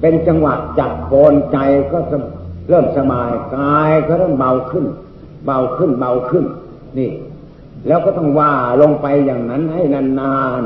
[0.00, 1.58] เป็นจังหวะจับโกนใจ
[1.92, 1.98] ก็
[2.70, 4.86] เริ่มสบายกายก็เริ่มเบาขึ้น
[5.46, 6.44] เบาขึ้นเบาขึ้น
[6.98, 7.12] นี่
[7.86, 10.62] แล้วก็ต้องว่าลงไปอย่างนั้นให้นาน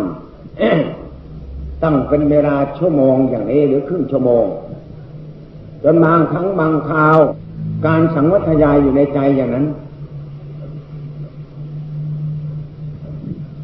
[0.91, 4.45] ๆตั้งเป็นเวลาชั่วโมงอย่างนี้หรือครึ่งชั่วโมง
[5.83, 7.19] จนบางครั้งบางคราว
[7.87, 9.67] การสังวัตยายอยู่ในใจอย่างนั้น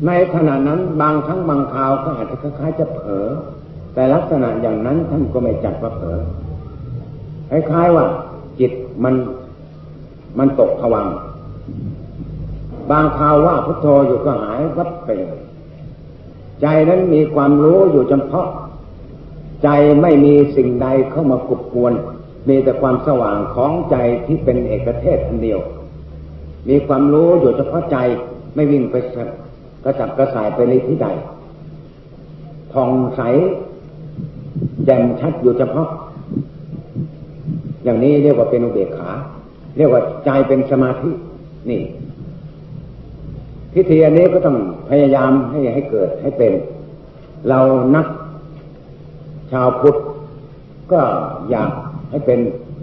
[0.06, 3.26] ในขณะนั้นบางครั้งบางคราวก็อาจจะคล้ายๆจะเผลอ
[3.94, 6.18] แต่ลักษณะอย่างนั้นท่านก็ไม่จัดว่าเผลอ
[7.50, 8.06] คล้ายๆว่า
[9.04, 9.14] มัน
[10.38, 11.06] มันตกผวัง
[12.90, 15.38] บางคราวว่าพุทโธอยู่ก็หายวับไปเลย
[16.62, 18.46] ใจนั้นมีความรู้อยู่เฉพาะ
[19.64, 19.68] ใจ
[20.02, 21.92] ไม่มีสิ่งใดเข้ามากบกวน
[22.48, 25.60] มีแต่ความสว่างของใจที่เป็นเอกเทศอันเดียว
[26.68, 27.98] มีความรู้อยู่เฉพาะใจ
[28.54, 28.94] ไม่วิ่งไป
[29.84, 31.06] กระจับกระสายไปในที่ใด
[32.72, 33.20] ผ่องใส
[34.84, 35.88] แจ่มชัดอยู่เฉพาะ
[37.84, 39.10] อย่างนี้เรียกว่าเป็นอุเบกขา
[39.76, 41.10] เรียกว่าใจเป็นสมาธิ
[41.70, 41.82] นี่
[43.74, 44.56] พิธีอันนี้ก็ต้อง
[44.90, 46.52] พยายามให้ให้เกิดให้เป็น
[47.48, 47.60] เรา
[47.96, 48.06] นัก
[49.50, 49.96] ชาวพุทธ
[50.92, 51.00] ก็
[51.50, 51.70] อยาก
[52.10, 52.38] ให้เป็น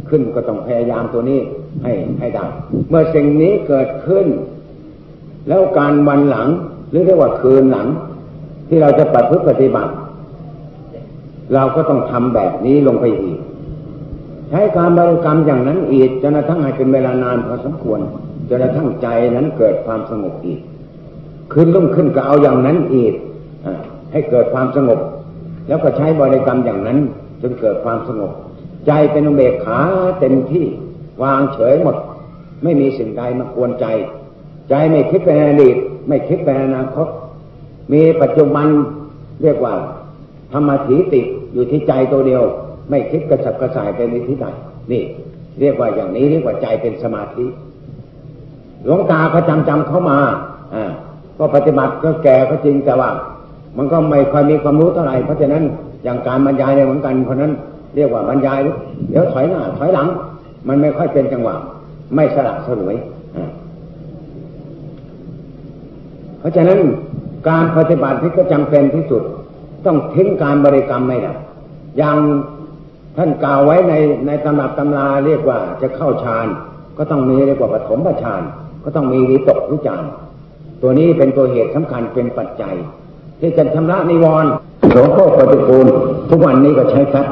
[0.09, 1.39] ขึ้นก็ต้องพยายามตัวนี้
[1.83, 2.45] ให้ให้ได้
[2.89, 4.27] เมื่อสิ่งนี้เกิดขึ้น
[5.47, 6.47] แล้วการวันหลัง
[6.89, 7.87] หรือเรียกว่าคืนหลัง
[8.69, 9.93] ที่เราจะปฏิปฏิบัติ
[11.53, 13.39] เราก็ต้องทำแบบนี้ลงไปอีก
[14.49, 17.99] ใช้การบริกรรมอย่างนั้นอีกจนกระทั่งให้เป็นเวลานานพอสมควร
[18.49, 20.59] จนกระทั่งใจนั้นเกิดความสงบอีก
[21.51, 23.13] คืนรุ่งขึ้นก็เอาอย่างนั้นอีก
[23.65, 23.67] อ
[24.11, 24.99] ให้เกิดความสงบ
[25.67, 26.99] แล้วก็ใช้บริกรรมอย่างนั้น
[27.41, 28.31] จนเกิดความสงบ
[28.87, 29.79] ใจเป็นอุเบกขา
[30.19, 30.65] เต็มที่
[31.23, 31.95] วางเฉยหมด
[32.63, 33.85] ไม่มีสิ่งใดมากวนใจ
[34.69, 35.75] ใจไม่คิดไปอดีต
[36.07, 37.07] ไม่คิดไปอนาคต
[37.93, 38.67] มีปัจจุบัน
[39.41, 39.73] เรียกว่า
[40.51, 41.21] ธรรมถีติ
[41.53, 42.43] อยู่ที่ใจตัวเดียว
[42.89, 44.45] ไม่คิดกระสับกระส่ายไปในที่ใด
[44.91, 45.03] นี่
[45.59, 47.45] เรียกว่าอย่างนี้เรียกว่าใจเป็นสมาธิ
[48.83, 50.17] หลวงตาเขาจำจำเข้ามา
[50.75, 50.91] อ่า
[51.37, 53.09] ก็ปฏิบัติก็แก่ก็จริงแต่ว่า
[53.77, 55.63] มันก็ไม่ค่อยมีความรู้เท่าไหร่เพราะฉะนั้น
[56.03, 57.51] อย่างการบรรยายในเหมือนกันเพราะนั้น
[57.95, 58.59] เรียกว่าบรรยาย
[59.09, 60.07] เดี๋ยวถอยหน้าถอยหลัง
[60.67, 61.55] มันไม่ค่อยเป็นจังหวะ
[62.15, 62.95] ไม่สละสลวย
[66.39, 66.79] เพราะฉะนั้น
[67.49, 69.23] การปฏิบัติที่ก็จำเป็นที่สุด
[69.85, 71.33] ต้องทิ้งการบริกรรมไม่ได้
[71.97, 72.17] อย่าง
[73.17, 73.93] ท่านกล่าวไว้ใน
[74.27, 76.47] ในตำรับตำราเรียกว่าจะเข้าฌาน
[76.97, 78.41] ก็ต้องมีเรียกว่าปฐมฌาน
[78.83, 80.09] ก็ต้องมีวิตกวิจาร์
[80.81, 82.75] ตัวนี้เป็นตัวเหตุสำคัญเป็นปัจจัย
[83.39, 84.51] ที่จะชำระนิวรณ์
[84.91, 85.87] หลวงพ่อปฏิปูล
[86.29, 87.27] ทุกวันนี้ก็ใช้ครับ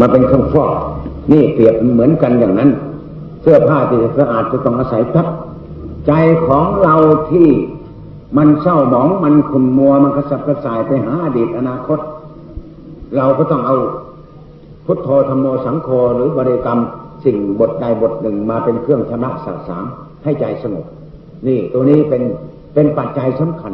[0.00, 0.70] มาเป็นเครื่องฟอก
[1.32, 2.70] นี่เปรียบเหมือนกันอย่างนั้น
[3.42, 5.26] เสื้อผ้าที่สะอาดจะต้องอาศัยพัด
[6.06, 6.12] ใจ
[6.46, 6.94] ของเรา
[7.30, 7.48] ที่
[8.38, 11.98] มันเศร้าหมองมันขุ่นมัวมันกระสับกระส่ายไปหาอดีตอนาคต
[13.16, 13.76] เราก็ต้องเอา
[14.86, 16.78] พุทโธธรรมโมสังโฆหรือบริกรรม
[17.24, 19.84] สิ่งบทใดบทหนึ่งมาเป็นเครื่องชำระสาสาง
[20.24, 20.86] ให้ใจสงบ
[21.46, 22.22] นี่ตัวนี้เป็น
[22.74, 23.72] เป็นปัจจัยสำคัญ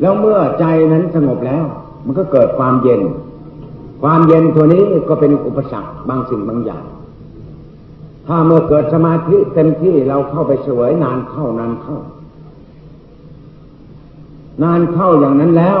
[0.00, 1.64] แล้วเมื่อใจนั้นสงบแล้ว
[2.04, 3.02] มันก็เกิดความเย็น
[4.02, 6.84] ความเย็นตัวนี้ก็เป็นอุปสรรคบางสิ่งบางอย่าง
[8.26, 11.96] ถ้าเมื่อเกิดสมาธิเต็มที่เราเข้าไปเสวยนานเข้านานเข้า
[14.62, 15.80] นานเข้าอย่างนั้นแล้ว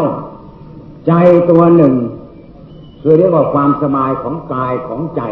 [1.06, 1.12] ใจ
[1.50, 1.94] ตัวหนึ่ง
[3.02, 5.22] คือเรียกว่าความสบายของกายของใจ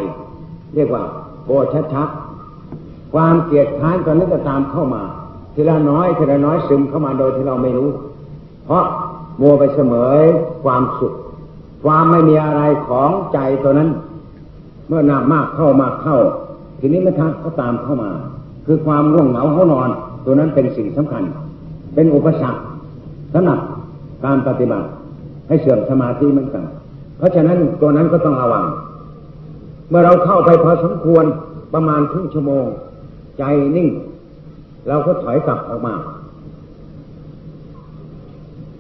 [0.75, 1.05] เรียกว่า
[1.45, 2.09] โกชัดชัก
[3.15, 5.03] ความเกลียดค้านตอนนี้ก็ตามเข้ามา
[5.55, 7.91] ทีละน้อยทีละน้อยซึมเข้ามาโดยที่เราไม่รู้
[8.65, 8.85] เพราะ
[9.41, 10.13] มัวไปเสมอ
[10.65, 11.15] ความสุข
[11.85, 13.91] ความไม่มีอะไรของใจตัวนั้น
[14.89, 16.19] เมื่อนามากเข้ามากเข้า
[16.81, 18.11] ทีนี้ไม่ทักก็ตามเข้ามา
[18.67, 19.89] คือความร่วงเหงาเขานอน
[20.25, 21.23] ตัวนั้นเป็นสิ่งสำคัญ
[21.95, 22.61] เป็นอุปสรรค
[23.35, 23.59] สำหรับ
[24.25, 24.87] การปฏิบัติ
[25.49, 26.65] ให้เสื่อมสมาธิเหมือนกัน
[27.19, 28.65] เพราะฉะนั้นตัวนั้นก็ต้องระวัง
[29.89, 31.25] เมื่อเราเข้าไปพอสมควร
[31.75, 32.65] ประมาณครึ่งชั่วโมง
[33.39, 33.43] ใจ
[33.77, 33.89] นิ่ง
[34.89, 35.95] เราก็ถอยกลับออกมา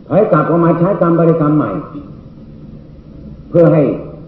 [0.09, 1.71] ถอยกลับออกมาใช้การบริกรรมใหม่
[3.51, 3.83] เพื่อให้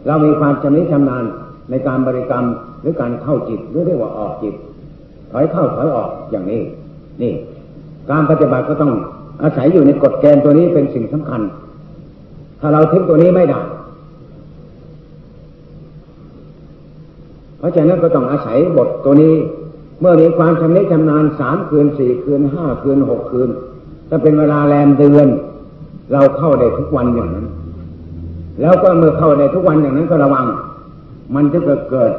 [0.07, 1.25] เรามีความชำนิชำนาญ
[1.71, 2.45] ในการบริกรรม
[2.81, 4.55] หรือการเข้าจิตหรือเรียกว่าออกจิต
[5.33, 6.63] ถอยเข้าถอยออกอย่างนี้
[7.23, 7.33] นี่
[8.11, 8.93] การปฏิบัติก็ต้อง
[9.43, 11.41] อาศัยอยู่ในกฎเกณฑ์ตัวนี้เป็นสิ่งสำคัญ
[12.61, 13.61] ถ้าเราทิ้งตัวนี้ไม่ได้
[17.59, 19.35] เพราะฉะนั้นก็ต้องอาศัยบทตัวนี้
[20.01, 23.49] เมื่อมีความชำนิชำนาญสามคืนสี่คืนห้าคืนหกคืน
[24.09, 25.29] ถ้าเป็นเวลาแรมเดือน
[26.13, 27.47] เราเข้าได้ทุกวันอย่างนั้น
[28.61, 30.45] แล้วก็เมื่อเข้าได้ทุกวันอย่างนั้นก็ระวัง
[31.35, 32.13] มันจะเกิดเกิด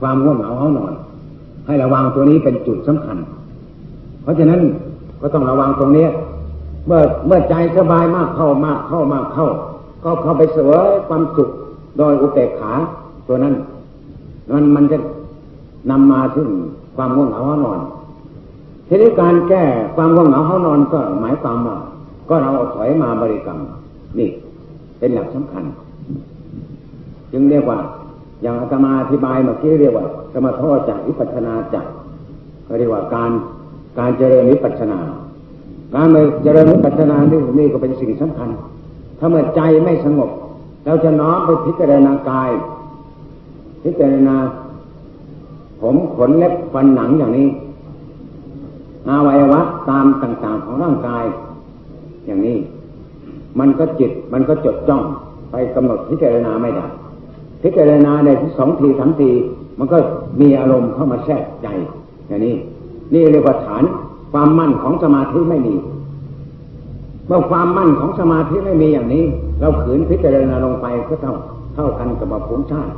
[0.00, 0.92] ความง่วงเหงาเฮานอน
[1.66, 3.16] ให้ระวังตัวนี้เป็นจุดสำคัญ
[4.22, 4.60] เพราะฉะนั้น
[5.20, 6.06] ก็ต้องระวังตรงนี้
[6.86, 9.48] เมื่อเมื่อใจสบายมากเข้ามากเข้ามากเข้า
[10.04, 11.50] ก็เข้าไปเสวยความสุข
[11.98, 12.72] โดยอุเบกขา
[13.26, 13.54] ตัวนั้น
[14.52, 14.98] มันมันจะ
[15.90, 16.48] นำมาถึง
[16.96, 17.80] ความง่วงเหงาห้านอน
[18.88, 19.64] ทีนี้การแก้
[19.96, 21.76] ความง่วงเหงาห้านอนก็หมายความว่า
[22.28, 23.58] ก็เราถอยมาบริกรรม
[24.18, 24.30] นี่
[24.98, 25.64] เป็นหลักสำคัญ
[27.32, 27.78] จึงเรียกว่า
[28.42, 31.86] อย่างอาตมาอธิบายเมื่อกี้เรียกว่าสมทอจากวิปัชนาจาก
[32.64, 33.30] เขาเรียกว่าการ
[33.98, 34.98] การเจริญวิปัชนา
[35.94, 36.08] การ
[36.42, 38.48] เจริญวิปัชนานี่นี่ก็เป็นสิ่งสำคัญ
[39.18, 40.30] ถ้าเมื่อใจไม่สงบ
[40.84, 42.50] เราจะน้อมไปพิจารณากาย
[43.84, 44.36] พิจารณา
[45.80, 47.48] ผมขนเล็บฟันหนังอย่างนี้
[49.08, 51.24] อาวัยวะตามต่างๆของร่างกาย
[52.26, 52.58] อย่างนี้
[53.58, 55.02] มันก็จิตมันก็จดจ้อง
[55.50, 56.86] ไปกำหนดพิจารณาไม่ได้
[57.62, 59.30] พิจารณาในที่สองทีสามที
[59.78, 59.98] มันก็
[60.40, 61.68] มีอารมณ์เข้ามาแทรกใจ
[62.28, 62.54] อย่างนี้
[63.14, 63.84] นี่เรียกว่าฐาน
[64.32, 65.74] ความมั่นของสมาธิไม่มี
[67.26, 69.24] เมื่อความมั่นของสมาธิไม่มีอย่างนี้
[69.60, 71.34] เราขืนพิจารณาลงไปก็เท่า
[71.74, 72.92] เท่ากันกับว่าผงชาติ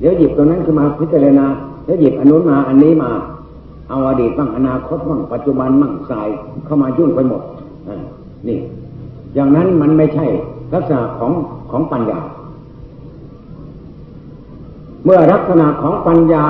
[0.00, 1.46] เดี๋ยวหยิบตัวนั้นขึ้นมาพิจารณา
[1.84, 3.10] แล้วหยิบอันนู้นมาอันนี้มา
[3.90, 6.20] เอาอดีตบ้างอนาคตบ้างปัจจุบันบ้างใส่
[6.64, 7.42] เข้ามายุ่งไปหมด
[8.48, 8.58] นี่
[9.34, 10.26] อย่างนั้นมันไม่ใช่
[10.74, 11.32] ลักษณะของ
[11.70, 12.18] ของปัญญา
[15.04, 16.44] เมื่อลักษณะของปัญญา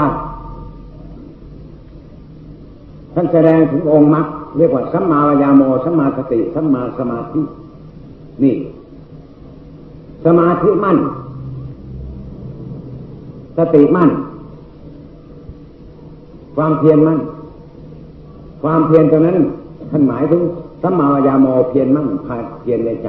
[3.15, 7.41] ท่านแสดงถึงองค์มรรคเรียกว่าสัมมาวายาโมสัมมาสติสัมมาสมาธิ
[8.43, 8.57] นี่
[10.25, 10.99] สมาธิมั่น
[13.57, 14.11] สติมั่น
[16.57, 17.21] ความเพียรมั่น
[18.63, 19.39] ความเพียรตรงนั้น
[19.91, 20.43] ท่านหมายถึง
[20.83, 22.07] สัมมาวายาโมเพียรมั่น
[22.61, 23.07] เพียรในใจ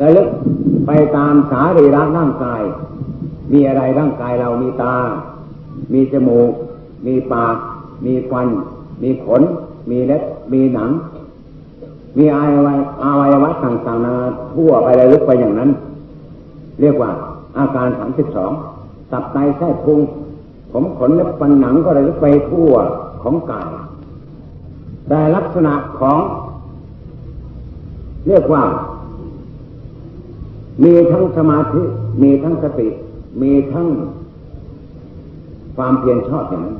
[0.00, 0.28] ระลึก
[0.86, 2.62] ไปตามสารีระร่างกาย
[3.52, 4.96] มีอะไรร่างกายเรามีตา
[5.92, 6.52] มีจมูก
[7.06, 7.56] มีปาก
[8.04, 8.48] มีฟัน
[9.04, 9.42] มีขน
[9.90, 10.90] มีเล็บ มีหนัง
[12.16, 14.14] มีอวัยวะอวัยวะต่างๆนา
[14.54, 15.70] ทั่วไประลึกไปอย่างนั้น
[16.80, 17.10] เรียกว่า
[17.58, 18.52] อาการสามสิบสอง
[19.12, 20.00] ตับไตไส้พุง
[20.72, 22.72] ผมขนและฟันหนังก็ระลึกไปทั่ว
[23.22, 23.70] ของกาย
[25.08, 26.20] แต่ลักษณะของ
[28.28, 28.62] เรียกว่า
[30.84, 31.82] มีทั้งสมาธิ
[32.22, 32.88] มีทั้งสติ
[33.42, 33.86] มีทั้ง
[35.76, 36.76] ความเพียรชอบอย่างนั้น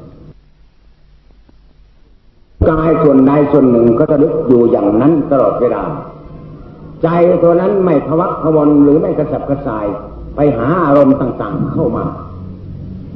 [2.71, 5.83] กายส่วนใดส่วนหนึ่งก็จะลึกอยู่อย่างนั้นตลอดเวลา
[7.03, 7.09] ใจ
[7.43, 9.87] ตัวนั้นไม่ทวักพวนหรือไม่กระสับกระส่าย
[10.37, 12.05] ไปหาอารมณ์ต่างๆเข้ามา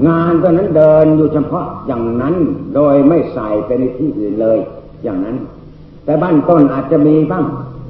[0.09, 2.35] งานตอนนั้นเดินอยู่เฉพาะอย่างนั้น
[2.75, 4.59] โดยไม่ใส่ไปในที่อื่นเลย
[5.05, 5.37] อย่างนั้น
[6.05, 7.45] แต่บ้านต้นอาจจะมีบ้าง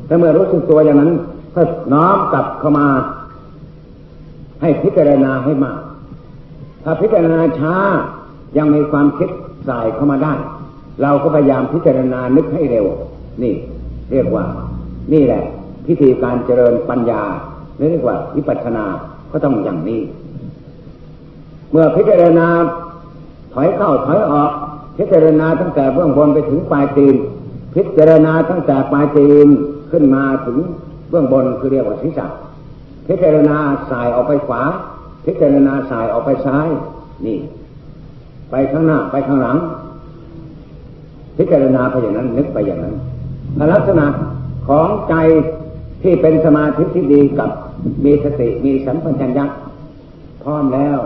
[0.07, 1.13] แต่เมื่อรู้สึกตัวอย่างนั้น
[1.55, 2.87] ก็น้อมกลับเข้ามา
[4.61, 5.79] ให้พิจารณาให้มาก
[6.85, 7.75] ถ้าพิจารณาช้า
[8.59, 9.29] ยังมีความคิด
[9.67, 10.35] ใสายเข้ามาได้
[11.03, 12.87] เราก็พยายามพิจารณานึกให้เร็ว
[13.43, 13.55] นี่
[14.13, 14.45] เรียกว่า
[15.13, 15.43] นี่แหละ
[15.87, 17.23] พิธีการเจริญปัญญา
[17.91, 18.85] เรียกว่าวิปัสสนา
[19.33, 20.01] ก็ต้องอย่างนี้
[21.71, 22.47] เมื่อพิจารณา
[23.55, 24.51] ถอยเข้าถอยออก
[24.99, 27.17] พิจารณาตั้งแต่เบื้องบนไปถึงปลายตีน
[27.75, 29.49] พิจารณาตั้งแต่ปลายตีน
[29.91, 30.59] ขึ้นมาถึง
[31.11, 32.27] เบื้องบนคือเรียกว่าศีรษะ
[33.09, 33.59] พิจารณา
[33.91, 34.63] สายออกไปขวา
[35.27, 36.69] พิจารณาสายออกไปซ้าย
[37.27, 37.39] นี่
[38.51, 39.57] ไปข้างหน้าไปข้างหลัง
[41.39, 42.95] พิจารณาไปอย่างนั้น นึกไปอย่างนั้น
[43.73, 44.07] ลักษณะ
[44.69, 45.15] ของใจ
[46.03, 47.51] ที่เป็นสมาธิที่ดีกับ
[48.05, 49.45] มีสติมีสัมปชัญญะ
[50.43, 50.99] พร้อมแล้ว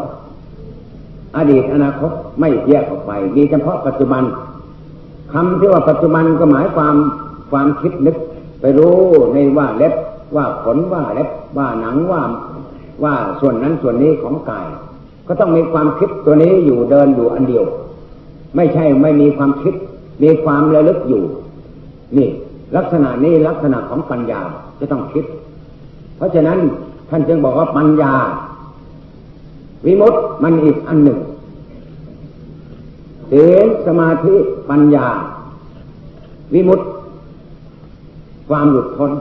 [1.36, 4.22] อดีตอนาคตไม่แยกออกไปมีเฉพาะปัจจุบัน
[5.32, 6.96] คำที่ว่าปัจจุบันก็หมายความ
[7.50, 8.16] ความคิดนึก
[8.60, 8.96] ไปรู้
[9.32, 9.94] ในว่าเล็บ
[10.36, 12.22] ว่าขนว่าเล็บว่าหนังว่า
[13.04, 14.66] ว่าส่วนนั้นส่วนนี้ของกาย
[15.26, 17.64] ก็ต้องมีความคิดตัวนี้อยู่เดินอยู่อันเดียว
[18.56, 19.74] ไม่ใช่ไม่มีความคิด
[20.22, 21.22] มีความระลึกอยู่
[22.18, 22.28] นี่
[22.76, 24.40] ลักษณะนี้ลักษณะของปัญญา
[24.80, 25.24] จะต้องคิด
[26.16, 26.58] เพราะฉะนั้น
[27.10, 28.14] ท่านจึงบอกว่าปัญญา
[29.86, 31.18] วิมุตต์มันอีกอันหนึ่ง
[33.30, 34.34] ศีลสมาธิ
[34.70, 35.06] ปัญญา
[36.54, 36.88] วิมุตต์
[38.48, 39.12] ความหลุดพ้น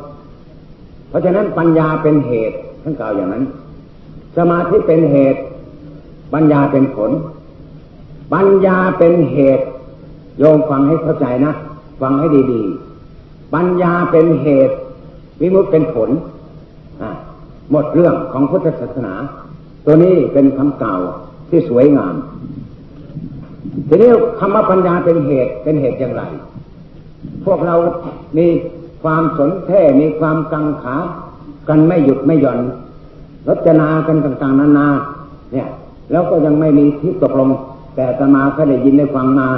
[1.10, 3.44] เพราะฉะนั้นปัญญาเป็นเหตุท่านกล่าวอย่างนั้น
[4.38, 5.40] สมาธิเป็นเหตุ
[6.34, 7.12] ปัญญาเป็นผล
[8.34, 9.66] ปัญญาเป็นเหตุ
[10.41, 11.54] โยมฟังให้เข้าใจนะ
[12.01, 14.75] ฟังให้ดีๆ ปัญญาเป็นเหตุ
[15.41, 16.10] วิมุตเป็นผล
[17.71, 19.13] หมดเรื่องของพุทธศาสนา
[19.86, 20.99] ตัวนี้เป็นคำกล่าว
[21.49, 22.15] ที่สวยงาม
[23.88, 26.23] ทีนี้คำว่าปัญญาเป็นเหตุเป็นเหตุอย่างไร
[27.45, 27.75] พวกเรา
[28.38, 28.47] มี
[29.04, 30.95] ความสนแท้มีความกังขา
[31.69, 32.60] กันไม่หยุดไม่หย่อน
[33.47, 34.88] รจนากันต่างๆ นานา
[35.54, 35.67] เนี่ย
[36.12, 37.49] แล้วก็ยังไม่มีที่ตกลง
[37.95, 39.49] แต่ตมาก็ได้ยินได้ฟังมา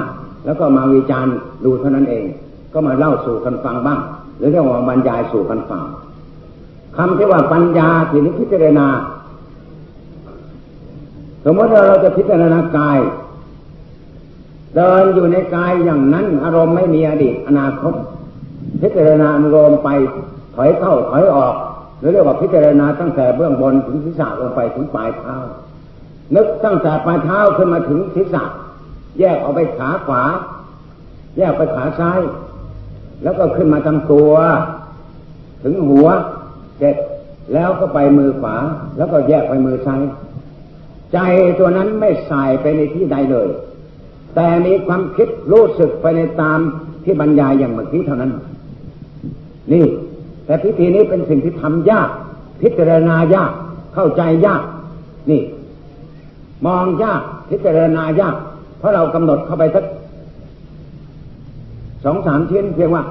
[0.45, 2.25] แล้วก็มาวิจารณ์ดูเท่านั้นเอง
[2.73, 3.99] ก็มาเล่าสู่กันฟังบ้าง
[4.37, 5.83] หรือเรียกว่าบรรยายสู่กันฟัง
[6.97, 8.87] คำที่ว่าปัญญาที่นี้พิจารณา
[11.45, 12.99] สมมติว่าเราจะพิจารณากาย
[14.75, 17.93] เดินอยู่ในกายอย่างนั้น อารมณ์ไม่มีอดีตอนาคต
[18.81, 19.89] พิจารณาอนุโลมไป
[20.55, 21.55] ถอยเข้าถอยออก
[21.99, 25.35] หรือเรียกว่าพิจารณาตั้งแต่เบื้องบนถึงศีรษะลงไปถึงปลายเท้า
[26.35, 28.43] นึกตั้งแต่ปลายเท้าขึ้นมาถึงศีรษะ
[29.19, 30.23] แยกออกไปขาขวา
[31.37, 32.19] แยกไปขาซ้าย
[33.23, 34.31] แล้วก็ขึ้นมาทำตัว
[35.63, 36.07] ถึงหัว
[36.77, 36.95] เสร็จ
[37.53, 38.55] แล้วก็ไปมือขวา
[38.97, 40.01] แล้วก็แยกไปมือซ้าย
[41.13, 41.17] ใจ
[41.59, 43.49] ตัวนั้นไม่ใส่ไปในที่ใดเลย
[44.35, 46.59] แต่มีความคิดรู้สึกไปในตาม
[47.03, 48.31] ที่บรรยายอย่างเมื่อกี้เท่านั้น
[49.73, 49.85] นี่
[50.45, 52.09] แต่พิธีนี้เป็นสิ่งที่ทำยาก
[52.61, 53.51] พิจารณายาก
[53.93, 54.63] เข้าใจยาก
[55.29, 55.43] นี่
[56.65, 58.35] มองยาก พิจารณายาก
[58.83, 59.85] ราะเรากำหนดเข้าไปสัก
[62.03, 63.03] สองสามชิ้นเพียงว่า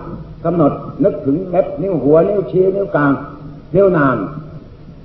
[0.45, 0.73] กำหนด
[1.05, 3.13] นึกถึงเล็บนิ้วหัวนิ้วชี้นิ้วกลาง
[3.75, 4.17] นิ้วนาง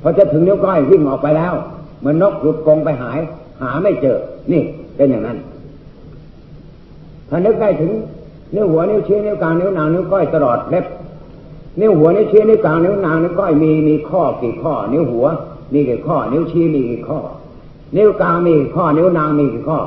[0.01, 1.53] พอจะถึงนิ้วก้อยวิ่งออกไปแล้ว
[1.99, 3.19] เหมือนนกหลุดกรงไปหาย
[3.61, 4.17] หาไม่เจอ
[4.51, 4.61] นี่
[4.95, 5.37] เป็นอย่างนั้น
[7.29, 7.91] ถ้านึกได้ถึง
[8.55, 10.85] นิ้วหัวนิ้วชี้นิ้วกลางนิ้วนางนิ้วก้อยตลอดเล็บ
[11.79, 15.25] นิ้วหัวนิ้วชี้นิ้วกลางนิ้วนางนิ้วก้อยมีมีข้อกี่ข้อ นิ้วหัว
[15.73, 17.19] มีกี่ข้อ นิ้วชี้มีกี่ข้อ
[17.97, 19.77] นิ้วกลางมีกี่ข้อ นิ้วนางมีกี่ข้อ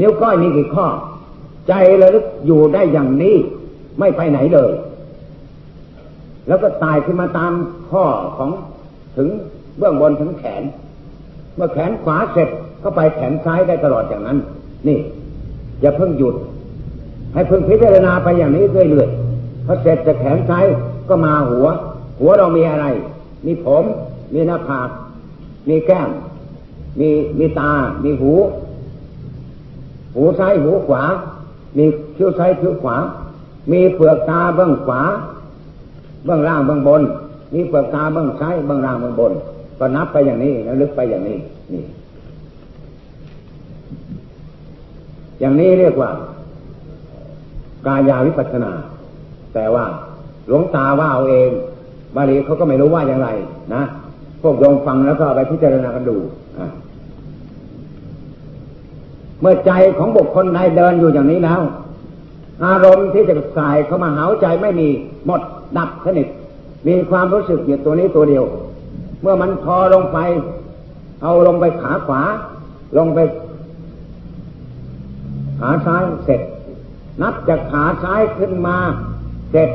[0.00, 0.86] นิ้วก้อยมีกี่ข้อ
[1.68, 3.36] ใจระลึกอยู่ได้อย่างนี้
[3.98, 4.72] ไม่ไปไหนเลย
[6.48, 7.52] แล้วก็ตายขึ้นมาตาม
[7.90, 8.04] ข้อ
[8.36, 8.50] ของ
[9.16, 9.28] ถึง
[9.78, 10.62] เบื้องบนถึงแขน
[11.56, 12.48] เมื่อแขนขวาเสร็จ
[12.82, 14.38] ก็ไปแขนซ้ายได้ตลอดอย่างนั้น
[14.88, 14.98] นี่
[15.80, 16.34] อย่าเพิ่งหยุด
[17.34, 20.66] ให้เพิ่งพิจารณาไปอย่างนี้เรื่อยๆพอเสร็จจากแขนซ้าย
[21.08, 21.66] ก็มาหัว
[22.20, 22.86] หัวเรามีอะไร
[23.46, 23.84] มีผม
[24.34, 24.88] มีหน้าผาก
[25.68, 26.08] มีแก้ม
[27.00, 27.72] มีมีตา
[28.04, 28.32] มีหู
[30.16, 31.02] หูซ้ายหูขวา
[31.76, 31.84] มี
[32.16, 32.96] คิ้วซ้ายคิ้วขวา
[33.72, 35.00] มีเปลือกตาเบื้องขวา
[36.24, 37.02] เบื้องล่างเบื้องบน
[37.54, 39.32] มีเปลือกตาเบื้องซ้ายเบื้องล่างเบื้องบน
[39.78, 41.38] ก็นับไปอย่างนี้แล้วลึกไปอย่างนี้
[41.72, 41.84] นี่
[45.40, 46.10] อย่างนี้เรียกว่า
[47.86, 48.72] กายาวิปัสนา
[49.54, 49.84] แต่ว่า
[50.48, 51.50] หลวงตาว่าเอาเอง
[52.16, 53.28] บาลีเขาก็ไม่รู้ว่าอย่างไร
[53.74, 53.82] นะ
[54.42, 56.16] พวกโยมฟังแล้วก็ไปพิจารณากันดู
[56.58, 56.66] อะ
[59.40, 61.60] เมื่อใจของบุคคลใดเดินอยู่อย่างนี้แล้ว
[62.64, 64.88] อารมณ์ที่จะสายเข้ามาหาใจไม่มี
[65.26, 65.40] หมด
[65.76, 66.28] ดับสนิท
[66.86, 68.44] มีความรู้สึกอยู่ตัวนี้ตัวเดียว
[69.22, 70.18] เมื่อมันพอลงไป
[71.22, 72.22] เอาลงไปขาขวา
[72.98, 73.18] ลงไป
[75.60, 76.40] ขาซ้ายเสร็จ
[77.22, 78.76] นับจากขาซ้ายขึ้นมา
[79.50, 79.70] เสร็จ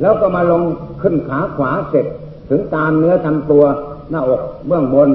[0.00, 0.62] แล้วก็มาลง
[1.02, 2.06] ขึ้นขาขวาเสร็จ
[2.48, 3.64] ถึงตามเนื้อทำตัว
[4.10, 5.08] หน้าอกเบื้องบน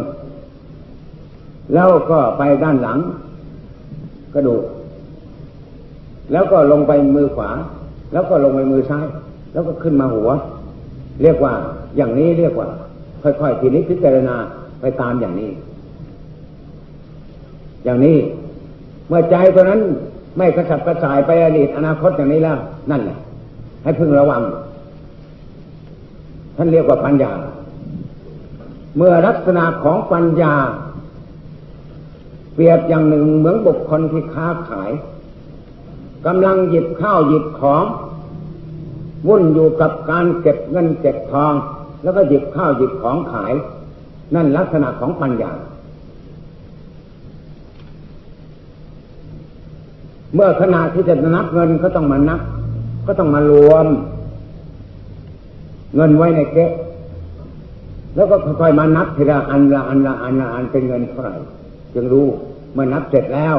[1.74, 3.00] แล้วก็ไปด้านหลัง
[4.34, 4.64] กระดูก
[6.32, 7.50] แล้วก็ลงไปมือขวา
[8.14, 9.06] แล้วก็ลงไปมือซ้าย
[9.54, 10.30] แล้วก็ขึ้นมาหัว
[11.22, 11.54] เรียกว่า
[11.98, 12.68] อย่างนี้เรียกว่า
[13.24, 14.36] ค่อยๆทีนี้พิจารณา
[14.82, 15.52] ไปตามอย่างนี้
[17.84, 18.18] อย่างนี้
[19.08, 19.82] เมื่อใจตัวนั้น
[20.38, 22.58] ไม่กระสับกระส่ายไปอดีตอนาคตอย่างนี้แล้ว
[22.92, 23.18] นั่นแหละ
[23.84, 24.42] ให้พึงระวัง
[26.58, 27.32] ท่านเรียกว่าปัญญา
[28.98, 30.54] เมื่อลักษณะของปัญญา
[32.54, 34.92] เปรียบอย่างหนึ่งเหมือนบุคคลที่ค้าขาย
[36.26, 37.84] กำลังหยิบข้าวหยิบของ
[39.28, 41.54] วุ่นอยู่กับการเก็บเงินเก็บทอง
[42.04, 43.54] แล้วก็หยิบข้าวหยิบของขาย
[44.36, 45.52] นั่นลักษณะของปัญญา
[50.34, 52.42] เมื่อขณะที่จะนับเงินก็ต้องมานับ
[53.08, 53.88] ก็ต้องมารวม
[55.96, 56.72] เงินไว้ในเก๊ะ
[58.16, 61.36] แล้วก็ค่อยๆมานับทีละอันละอันละอันละอันเป็นเงินเท่าไหร่
[61.94, 62.28] จึงรู้
[62.74, 63.56] เมื่อนับเสร็จแล้ว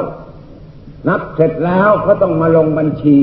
[1.09, 3.19] นับเสร็จแล้วก็ต้องมาลงบัญชี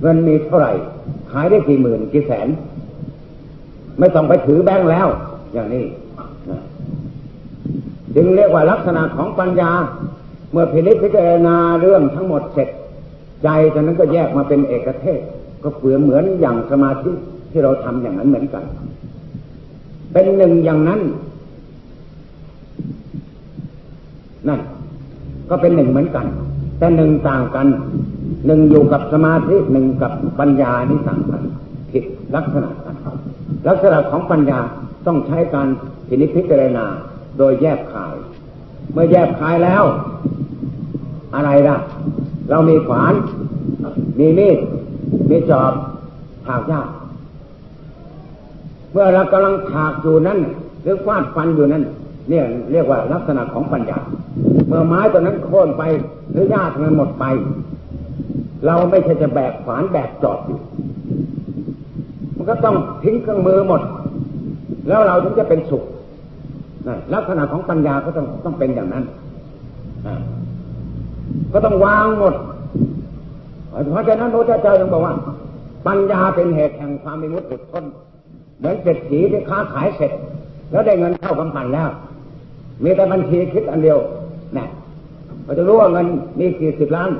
[0.00, 0.72] เงินมีเท่าไหร่
[1.30, 2.48] ขายได้กี่หมื่นกี่แสน
[3.98, 5.08] ไม่ต้องไปถือแบงค์แล้ว
[5.52, 5.84] อย่างนี้
[8.14, 9.70] จึงเรียกว่าลักษณะของปัญญา
[10.52, 12.68] เมื่อพินิจพิจารณาเรื่องทั้งหมดเสร็จ
[13.42, 15.20] ใจตอนนั้นก็แยกมาเป็นเอกเทศ
[15.62, 17.12] ก็เปลือเหมือนอย่างสมาธิ
[17.50, 18.64] ที่เราทำอย่างนั้นเหมือนกัน
[20.12, 21.00] เป็นหนึ่งอย่างนั้น
[24.48, 24.60] นั่น
[25.50, 26.26] ก็เป็นหนึ่งเหมือนกัน
[26.78, 27.66] แต่หนึ่งต่างกัน
[28.46, 31.42] หนึ่งอยู่กับสมาธิหนึ่งกับปัญญานี่ต่างกัน
[31.90, 32.96] ผิดลักษณะกัน
[33.68, 34.60] ลักษณะของปัญญา
[35.06, 35.68] ต้องใช้การ
[36.08, 36.86] พินิจพิจารณา
[37.38, 38.14] โดยแยกขาย
[38.92, 39.84] เมื่อแยกขายแล้ว
[41.34, 41.76] อะไรล่ะ
[42.50, 43.14] เรามีขวาน
[44.18, 44.58] มีมีด
[45.30, 45.72] มีจอบ
[46.46, 46.88] ถากยาก
[48.92, 50.38] เมื่อเรากำลังถากอยู่นั้น
[50.82, 51.84] หรือฟาดฟันอยู่นั้น
[52.30, 53.98] เนี่ยเรียกว่าลักษณะของปัญญา
[54.66, 55.82] เมื่อไม้ตัวนั้นโค่นไป
[56.32, 57.24] หรือหญ้ามันหมดไป
[58.66, 60.58] เราไม่ใช่จะแบกขวานแบกจอบอยู่
[62.36, 63.80] มันก็ต้องทิ้งเครื่องมือหมด
[64.88, 65.84] แล้วเราถึงจะเป็นสุข
[67.14, 69.04] ลักษณะของปัญญาก็ต้องต้องเป็นอย่างนั้น
[71.52, 72.34] ก็ต้องวางหมด
[73.92, 75.14] เพราะฉะนั้นพระเจ้าจึงบอกว่า
[75.86, 77.84] ปัญญาเป็นเหตุแห่งความมีมุตติพ้น
[78.58, 80.12] เหมือนเศรษฐีที่ค้าขายเสร็จ
[80.70, 81.88] แล้วได้เงินเข้ากำปั้นแล้ว
[82.84, 83.98] มีแต่บัญชีคิดอันเดียว
[84.56, 84.66] นะ
[85.44, 86.06] เราจะรู้ว่าเงิน
[86.38, 87.10] มีกี่สิบล้าน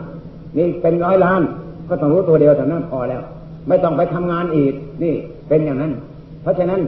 [0.56, 1.40] มีเป็นร้อยล้าน
[1.88, 3.22] ก็ต้องรู้ตัวเดียวแต่นั้นพอแล้ว
[3.68, 5.14] ไม่ต้องไปทำงานอีกนี่
[5.48, 5.92] เป็นอย่างนั้น
[6.42, 6.80] เพราะฉะนั้น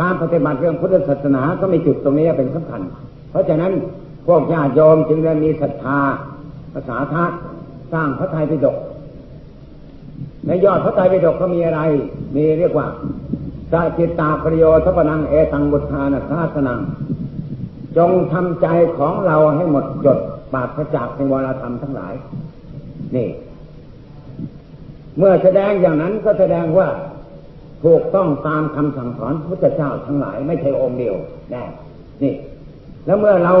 [0.00, 2.80] การปฏิบัติเรื่องพุทธศาสนาก็มีจุดตรงนี้เป็นสำคัญ
[3.30, 3.72] เพราะฉะนั้น
[4.26, 5.98] พวกญาติโยมจึงได้มีศรัทธา
[6.72, 7.34] ภาษาธาตุ
[7.92, 8.76] สร้างพระไตรปิฎก
[10.46, 11.80] ในยอดพระไตรปิฎกก็มีอะไร
[12.34, 12.86] มีเรียกว่า
[13.72, 16.78] สาจิตตาประโยชน์พนังเอตังบุทานาสาสนัง
[17.96, 18.66] จงทำใจ
[18.98, 20.18] ของเราให้หมดจด
[20.52, 22.14] ปราศจากในวรธรรมทั้งหลาย
[23.16, 23.28] นี่
[25.18, 26.88] เมื่อแสดงอย่างนั้นก็แสดงว่า
[27.84, 31.14] ถูกต้องตามคำสั่งสอนพระเจ้าทั้งหลาย ไม่ใช่องค์เดียว
[31.54, 31.62] นะ
[32.22, 32.34] นี่
[33.06, 33.54] แล้วเมื่อเรา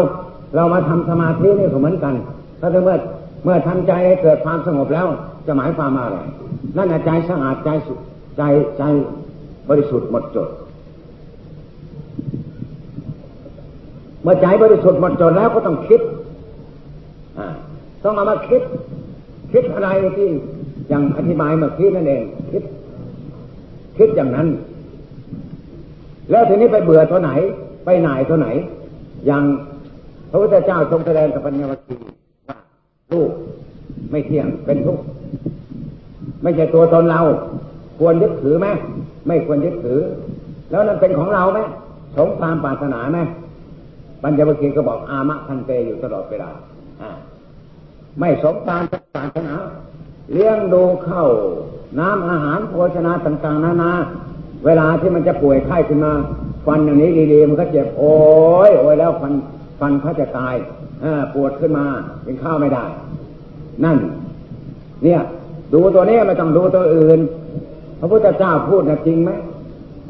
[0.56, 2.14] เรามาทำสมาธินี่ก็เหมือนกัน
[2.60, 2.96] ถ้าเมื่อ
[3.44, 5.06] เมื่อทำใจให้เกิดความสงบแล้ว
[5.46, 6.18] จะหมายความว่าอะไร
[6.76, 7.94] นั่นใจสะอาดใจสุ
[8.36, 8.42] ใจ
[8.78, 8.82] ใจ
[9.68, 10.48] บริสุทธิ์หมดจด
[14.22, 16.00] เมื่อใจบริสุทธิ์หมดจดแล้วก็ต้องคิด
[18.04, 18.62] ต้องเอามาคิด
[19.52, 20.28] คิดอะไรที่
[20.88, 22.62] อย่างอธิบายเมื่อกี้นั่นเอง คิด
[23.98, 24.48] คิดอย่างนั้น
[26.30, 27.30] แล้วทีนี้ไปเบื่อตัวไหน
[27.84, 28.48] ไปไหนตัวไหน
[29.26, 29.44] อย่าง
[30.30, 31.96] พระพุทธเจ้าทรงแสดงกับปัญญวคี
[32.48, 32.56] ว่า
[33.12, 33.30] ลูก
[34.10, 35.02] ไม่เที่ยงเป็นทุกข์
[36.42, 37.20] ไม่ใช่ตัวตนเรา
[37.98, 38.68] ควรยึดถือไหม
[39.26, 40.00] ไม่ควรยึดถือ
[40.70, 41.60] แล้วนั่นเป็นของเราไหม
[42.16, 43.18] สงตามปรารถนาไหม
[44.22, 46.50] ปัญญวคีก็บอกอามะทันเตอยู่ตลอดเวลา
[48.18, 48.82] ไม่สมตาม
[49.14, 49.54] ปรารถนา
[50.32, 51.24] เลี้ยงดูเข้า
[51.98, 53.92] น้ำอาหารโภชนาต่าง ๆ นานา
[54.64, 56.12] เวลาที่มันจะป่วยไข้ขึ้นมา
[56.66, 58.14] ฟันอย่างนี้ดีๆมันก็เจ็บโอ้
[58.68, 59.32] ยโอ้ยแล้วฟัน
[59.80, 60.54] ฟันเขาจะตาย
[61.34, 61.84] ปวดขึ้นมา
[62.24, 62.84] กินข้าวไม่ได้
[63.84, 63.98] นั่น
[65.04, 65.20] เนี่ย
[65.72, 67.18] ดูตัวนี้ไม่ต้องดูตัวอื่น
[67.98, 69.30] พระพุทธเจ้าพูดนะจริงไหม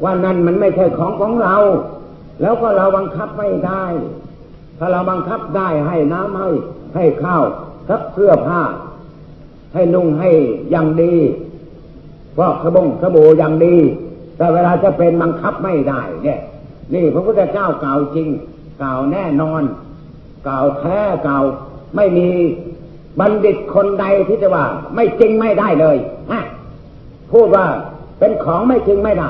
[0.03, 1.55] ว่านั่นมันไม่ใช่ของของเรา
[2.41, 3.85] แล้วก็เราบังคับไม่ได้
[4.77, 6.49] ถ้าเราบังคับได้ให้น้ำให้
[6.95, 7.43] ให้ข้าว
[7.89, 8.61] ซักเสื้อผ้า
[9.73, 10.31] ให้นุ่งให้
[10.71, 11.13] อย่างดี
[12.37, 13.75] ฟอกสบงสบู่อย่างดี
[14.37, 16.41] แต่เวลาจะเป็นบังคับไม่ได้ เนี่ย
[16.93, 18.29] นี่พระพุทธเจ้ากล่าวจริง
[18.81, 19.61] กล่าวแน่นอน
[20.47, 21.43] กล่าวแท้กล่าว
[21.95, 22.29] ไม่มี
[23.19, 24.65] บัณฑิตคนใดที่จะว่า
[24.95, 25.97] ไม่จริงไม่ได้เลย
[26.31, 26.43] ฮะ
[27.31, 27.65] พูดว่า
[28.19, 29.29] เป็นของไม่จริงไม่ได้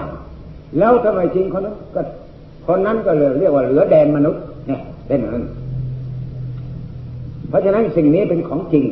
[0.80, 2.02] แล้วทำไมจริงคนนั้นก็
[2.68, 5.46] คนนั้นก็เลยเรียกว่าเหลือแดนมนุษย์เนี่ยเป็นอย่างนั้น
[7.50, 8.84] เพราะฉะนั้นสิ่งนี้เป็นของจริง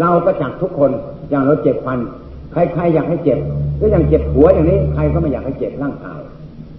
[0.00, 0.90] เราประจักษ์ทุกคน
[1.30, 1.98] อย่างเราเจ็บฟัน
[2.52, 3.38] ใครๆอยากให้เจ็บ
[3.80, 6.20] ก็อย่างเจ็บหัวอย่างนี้ใครก็ไม่อยากให้เจ็บร่างกาย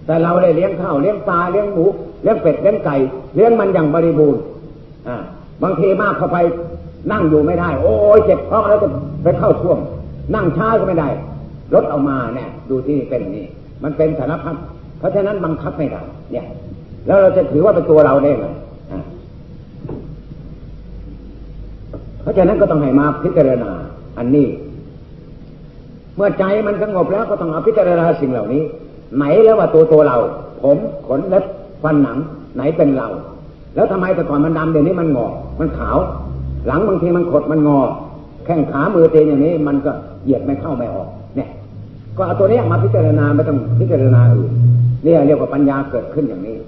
[0.06, 1.84] แต่เราได้เลี้ยงข้าวเลี้ยงปลาเลี้ยงหมู
[2.22, 2.96] เลี้ยงเป็ดเลี้ยงไก่
[3.34, 4.42] เลี้ยงมันอย่างบริบูรณ์
[5.08, 5.16] อ่า
[5.62, 6.38] บางทีมากเข้าไป
[7.12, 8.88] นั่งอยู่ไม่ได้ โอ้ยเจ็บท้องแล้วจะ
[9.22, 9.78] ไปเข้าท่วม
[10.34, 11.08] นั่งช้าก็ไม่ได้
[11.74, 13.46] รถเอามาเนี่ยดูที่เป็นนี่
[13.82, 14.56] มันเป็นสารพัด
[15.00, 16.46] เพราะฉะนั้นบังคับไม่ได้เนี่ย
[17.06, 18.46] แล้วเราจะถือว่าเป็นตัวเราได้ไหม
[22.22, 23.70] เพราะฉะนั้นก็ต้องให้มาพิจารณา
[24.18, 24.46] อันนี้
[26.16, 28.62] เมื่อใจมันสงบแล้วก็ต้องเอาพิจารณาสิ่งเหล่านี้
[29.16, 30.18] ไหนแล้วว่าตัวตัวเรา
[30.62, 30.76] ผม
[31.06, 31.44] ขนเล็บ
[31.82, 32.18] ฟันหนัง
[32.56, 33.08] ไหนเป็นเรา
[33.74, 35.26] แล้วทำไมแต่ก่อนมันดำเดี๋ยวนี้มันงอ
[35.60, 35.96] มันขาว
[36.66, 37.80] หลังบางทีมันขดมันงอ
[38.44, 39.90] แข้งขามือเตียอย่างนี้ มันก็
[40.24, 41.48] เหยียดไม่เข้าไม่ออก เนี่ย
[42.16, 44.52] ก็เอาตัวนี้มาพิจารณาไม่ต้องพิจารณาอื่น
[45.04, 46.58] นี่เรียกว่าปัญญาเกิดขึ้นอย่างนี้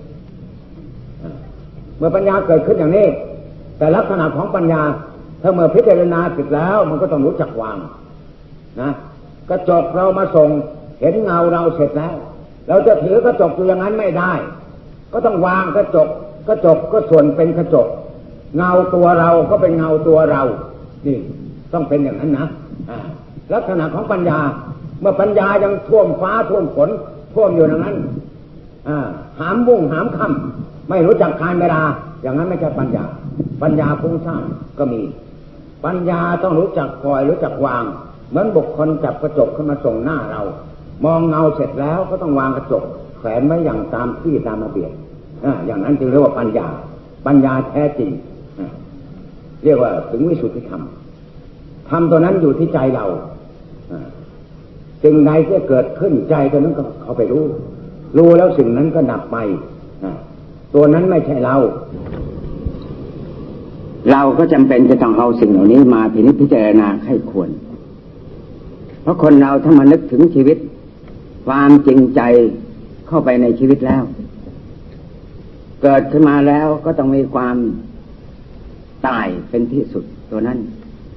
[1.98, 3.06] เมื่อปัญญาเกิดขึ้นอย่างนี้
[3.78, 4.82] แต่ลักษณะของปัญญา
[5.42, 7.78] ถ้าเมื่อพิจารณาเสร็จแล้ว มันก็ต้องรู้จักวาง
[8.80, 8.90] นะ
[9.50, 10.48] กระจกเรามาส่ง
[11.00, 12.16] เห็นเงาเราเสร็จแล้ว
[12.68, 14.32] เราจะถือกระจกอยู่อย่างนั้นไม่ได้
[15.12, 16.08] ก็ต้องวางกระจก
[16.48, 17.86] กระจกก็ส่วนเป็นกระจก
[18.56, 20.42] เงาตัวเราก็เป็นเงาตัวเรา
[21.06, 21.18] นี่
[21.72, 22.46] ต้องเป็นอย่างนั้นนะ
[23.54, 24.38] ลักษณะของปัญญา
[25.00, 26.88] เมื่อปัญญายังท่วมฟ้าท่วมฝน
[27.34, 27.96] ท่วมอยู่อย่างนั้น
[29.40, 31.82] หามวงหามคำไม่รู้จักการเวลา
[32.22, 33.04] อย่างนั้นไม่ใช่ปัญญา
[33.62, 34.42] ปัญญาฟุ้งซ่าน
[34.78, 35.00] ก็มี
[35.84, 37.84] ปัญญาต้องรู้จักคอยรู้จักวาง
[38.30, 40.42] เหมือนบุคคลจับกระจกขึ้นมาส่งหน้าเรา
[41.04, 42.84] มองเงาเสร็จแล้วก็ต้องวางกระจก
[43.18, 44.92] แขวนไว้อย่างตามที่ตามระเบียบ
[45.66, 46.68] อย่างนั้นจึงเรียกว่าปัญญา
[47.26, 48.10] ปัญญาแท้จริง
[49.64, 50.82] เรียกว่าถึงวิสุทธิธรรม
[51.90, 53.06] ธรรมตัวนั้นอยู่ที่ใจเรา
[55.02, 57.44] สิ่งใดที่เกิดขึ้นใจตัวนั้นก็เขาไปรู้
[58.16, 59.36] รู้แล้วสิ่งนั้นก็ดับไป
[60.74, 61.56] ตัวนั้นไม่ใช่เรา
[64.10, 67.50] เราก็จำเป็นจะต้องเอาสิ่งเหล่านี้มาพินิจพิจารณาให้ควร
[69.02, 70.58] เพราะคนเราถ้ามานึกถึงชีวิต
[71.46, 72.20] ความจริงใจ
[73.08, 74.02] เข้าไปในชีวิตแล้ว
[75.82, 77.56] เกิดขึ้นมาแล้วก็ต้องมีความ
[79.06, 80.58] ตายเป็นที่สุดตัวนั้น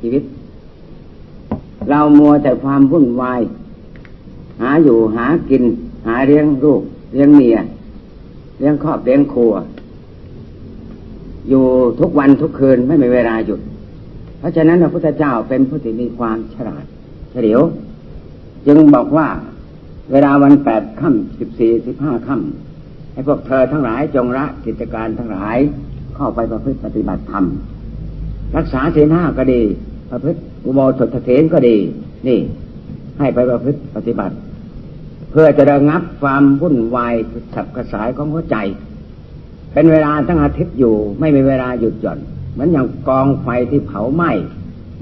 [0.01, 0.23] ชีวิต
[1.89, 3.41] เรามัวแต่ความวุ่นวาย
[4.61, 5.63] หาอยู่หากิน
[6.05, 6.81] หาเลี้ยงลูก
[7.13, 7.57] เลี้ยงเมีย
[8.59, 9.53] เลี้ยงครอบเลี้ยงครัว
[11.49, 11.63] อยู่
[11.99, 13.61] ทุกวันทุกคืนไม่มีเวลาหยุด
[14.39, 16.85] เพราะฉะนั้นพระพุทธเจ้าเป็นผู้ที่มีความฉลาด
[17.31, 17.61] เฉลียว
[18.65, 19.27] จึงบอกว่า
[20.11, 25.57] เวลาวันแปดค่ำสิบสี่สิบห้าค่ำให้พวกเธอทั้งหลายจงละกิจการทั้งหลาย
[26.15, 27.45] เข้าไปประพฤติปฏิบัติธรรม
[28.57, 29.61] รักษาเสนาก็ดี
[30.11, 31.77] ประพฤติอุโบสถเถนก็ดี
[32.27, 32.39] นี่
[33.19, 34.35] ให้ไปประพฤติปฏิบัติ
[35.37, 37.13] พื่อจะระงับความวุ่นวาย
[37.55, 38.57] สับกระสายของหัวใจ
[39.73, 42.19] เป็นเวลาทั้งอาทิตย์อยู่ไม่มีเวลาหยุดหย่อน
[42.53, 44.31] เหมือนอย่างกองไฟที่เผาไหม้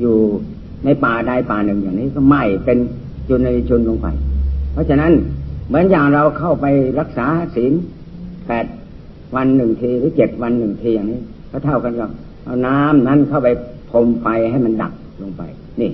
[0.01, 0.15] อยู่
[0.86, 2.77] ในป่าใดป่าหนึ่งอย่างนี้ก็ไหม้เป็น
[3.27, 4.07] จุนในชุนลงไป
[4.73, 5.11] เพราะฉะนั้น
[5.67, 6.65] เหมือนอย่างเราเข้าไป
[6.99, 7.73] รักษาศีล
[8.47, 8.65] แปด
[9.36, 11.21] วันหนึ่งทีหรือเจ็ดวันหนึ่งทีอย่างนี้
[11.51, 12.09] ก็เท่ากันกับ
[12.45, 13.49] เอาน้ำนั้นเข้าไป
[13.89, 15.41] พรมไฟให้มันดับลงไป
[15.81, 15.91] นี่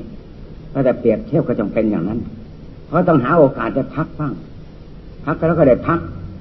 [0.73, 2.19] ก็จะเปรียบเทียบก็จงเป็นอย่างนั้น
[2.89, 4.33] เพราต้องหาโอกาสจะพักบ้าง
[5.25, 5.99] พักแล้วก็ได้พัก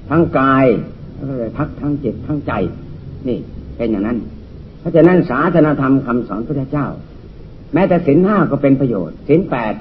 [0.09, 0.65] ทั้งกาย
[1.15, 2.53] แล้วก็ได้พักทั้งจิตทั้งใจ
[3.27, 3.39] นี่
[3.77, 4.17] เป็นอย่างนั้น
[4.79, 6.87] เพราะฉะนั้นศาสนาธรรมคำสอนพระเจ้า
[7.73, 9.73] แม้แต่ศีลห้าก็เป็นประโยชน์ศีลแปด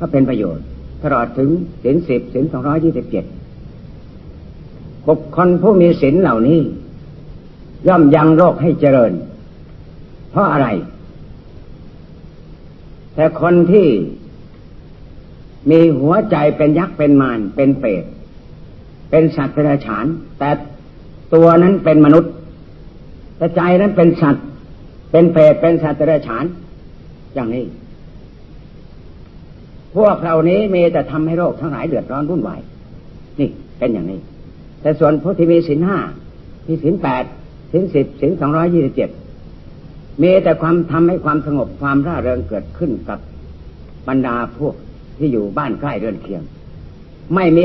[0.00, 0.64] ก็เป็นประโยชน์
[1.02, 1.50] ตลอดถึง
[1.82, 3.24] ศีลสิบศีลสองร้อยยี่สิบเจ็ด
[5.06, 6.60] บุคคลผู้มีศีลเหล่านี้
[7.88, 9.12] ย่อมยังโรคให้เจริญ
[10.30, 10.68] เพราะอะไร
[13.14, 13.86] แต่คนที่
[15.70, 18.04] มีหัวใจเป็นยักษ์เป็นมารเป็นเปรต
[19.10, 20.06] เป็นสัตว์เป็นฉาน
[20.38, 20.50] แต่
[21.34, 22.32] ตัวนั้นเป็นมนุษย์
[23.36, 24.44] แต่ใจนั้นเป็นสัตว์
[25.10, 26.44] เป็นเปรตเป็นสัตว์เป็นฉาน
[27.34, 27.64] อย่างนี้
[29.96, 32.60] พวกเรานี้มีแต่ทำให้โรคทั้งหลายเดือดร้อนวุ่นวาย
[33.38, 34.20] นี่เป็นอย่างนี้
[34.80, 35.98] แต่ส่วนผู้ที่มีศีลห้า
[36.66, 37.24] ที่ศีลแปด
[37.72, 39.10] ศีลสิบศีลสองร้อยี่สิบเจ็ด
[40.22, 43.18] มีแต่ความทำให้ความสงบความร่าเริงเกิดขึ้นกับ
[44.08, 44.74] บรรดาพวก
[45.22, 46.42] ที่อยู่บ้านใกล้เรือนเคียง
[47.34, 47.64] ไม่มี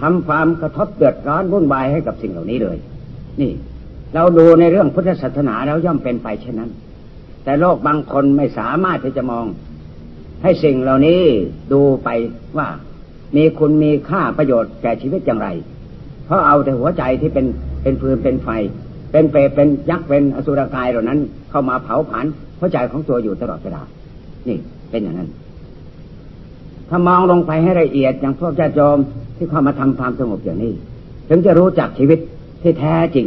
[0.00, 2.76] ทำความกระทบเดือดร้อนวุ่นวายให้กับสิ่งเหล่านี้เลย
[3.40, 3.52] นี่
[4.14, 6.70] เราดูในเรื่องพุทธศาสนาแล้วย่อมเป็นไปเช่นนั้น
[7.44, 9.44] แต่โลกบางคนไม่สามารถที่จะมอง
[10.42, 11.20] ให้สิ่งเหล่านี้
[11.72, 12.08] ดูไป
[12.58, 12.68] ว่า
[13.36, 15.48] มีคุณมีค่าประโยชน์แก่ชีวิตอย่างไร
[16.26, 17.46] เพราะเอาแต่หัวใจที่เป็น
[17.82, 18.48] เป็นฟืนเป็นไฟ
[19.12, 21.18] เป็นเปรตเป็นยักษ์เป็นอสุรกายเหล่านั้น
[21.50, 22.26] เข้ามาเผาผลาญ
[22.58, 23.82] หัวใจของตัวอยู่ตลอดเวลา
[24.48, 24.58] นี่
[24.90, 25.28] เป็นอย่างนั้น
[26.88, 28.98] ถ้ามองลงไปให้ละเอียดอย่างพวกญาติโยม
[29.36, 30.72] ที่เข้ามาทำความสงบอย่างนี้
[31.28, 32.18] ถึงจะรู้จักชีวิต
[32.62, 33.26] ที่แท้จริง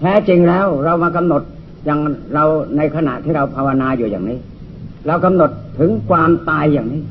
[0.00, 1.42] แท้จริงแล้วเรามากำหนด
[1.84, 1.98] อย่าง
[2.34, 2.44] เรา
[2.76, 4.38] ในขณะที่เราภาวนาอยู่อย่างนี้
[5.06, 7.02] เรากำหนดถึงความตายอย่างนี้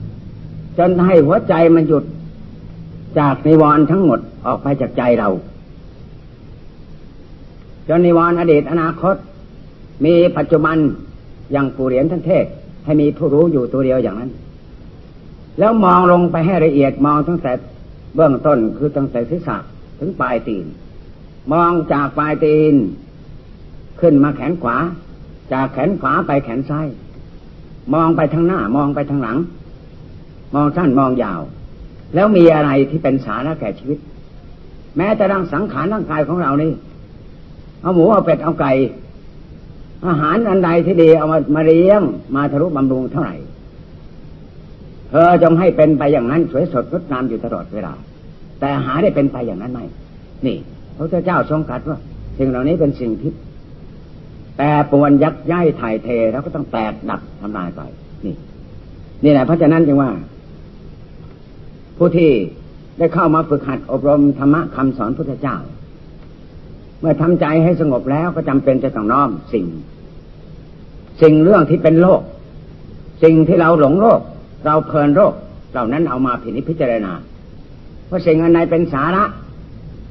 [0.78, 2.04] จนให้หัวใจมันหยุด
[3.20, 5.30] จากนิวรณ์ทั้งหมดออกไปจากใจเรา
[7.88, 9.16] จนนิวรณ์อดีตอนาคต
[10.06, 10.78] มีปัจจุบัน
[11.52, 12.46] อย่างปู่เหรียญทั้งเทศ
[12.86, 14.32] ให้มีผู้รู้อยู่ตัวเดียวอย่างนั้น
[15.60, 17.52] แล้วมองลงไปให้ละเอียดมองตั้งแต่
[18.16, 19.58] เบื้องต้นคือตั้งแต่ศีรษะ
[20.00, 20.66] ถึงปลายตีน
[21.54, 22.74] มองจากปลายตีน
[24.02, 24.78] ขึ้นมาแขนขวา
[25.54, 26.88] จากแขนขวาไปแขนซ้าย
[27.94, 29.38] มองไปทางหน้ามองไปทางหลัง
[30.56, 31.42] มองสั้นมองยาว
[32.16, 34.00] แล้วมีอะไรที่เป็นสาระแก่ชีวิต
[34.98, 36.72] แม้แต่ร่างสังขารร่างกายของเรานี่
[37.82, 38.72] เอาหมูเอาเป็ดเอาไก่
[40.08, 42.02] อาหารอันใดที่ดีเอามามาเลี้ยง
[42.36, 43.36] มาทะลุบำรุงเท่าไหร่
[45.10, 47.94] เธอจงให้เป็นไปอย่างนั้นสวยสดงดงามอยู่ตลอดเวลา
[48.60, 49.82] แต่หาได้เป็นไปอย่างนั้นไหม
[50.46, 50.58] นี่
[50.98, 52.00] พระเจ้าทรงตรัสว่า
[52.38, 53.32] สิ่งเหล่านี้เป็นสิ่งที่
[54.58, 57.82] แต่ปวนยักย้ายถ่ายเทแล้วก็ต้องแตกดับทำลายไป
[58.26, 58.36] นี่
[59.24, 60.12] นี่แหละเพราะฉะนั้นจึงว่า
[61.98, 62.32] ผู้ที่
[62.98, 65.58] ได้เข้ามาฝึกหัดอบรมธรรมะคำสอนพุทธเจ้า
[67.00, 69.66] เมื่อทำใจให้สงบแล้วก็จำเป็นจะต้องน้อมสิ่ง
[71.22, 72.22] สิ่งเรื่องที่เป็นโลก
[73.24, 74.22] สิ่งที่เราหลงโลก
[74.68, 75.34] เราเพลินโรค
[75.72, 77.12] เหล่านั้นเอามาพินิจพิจารณา
[78.10, 79.24] ว่าสิ่งอันใดเป็นสาระ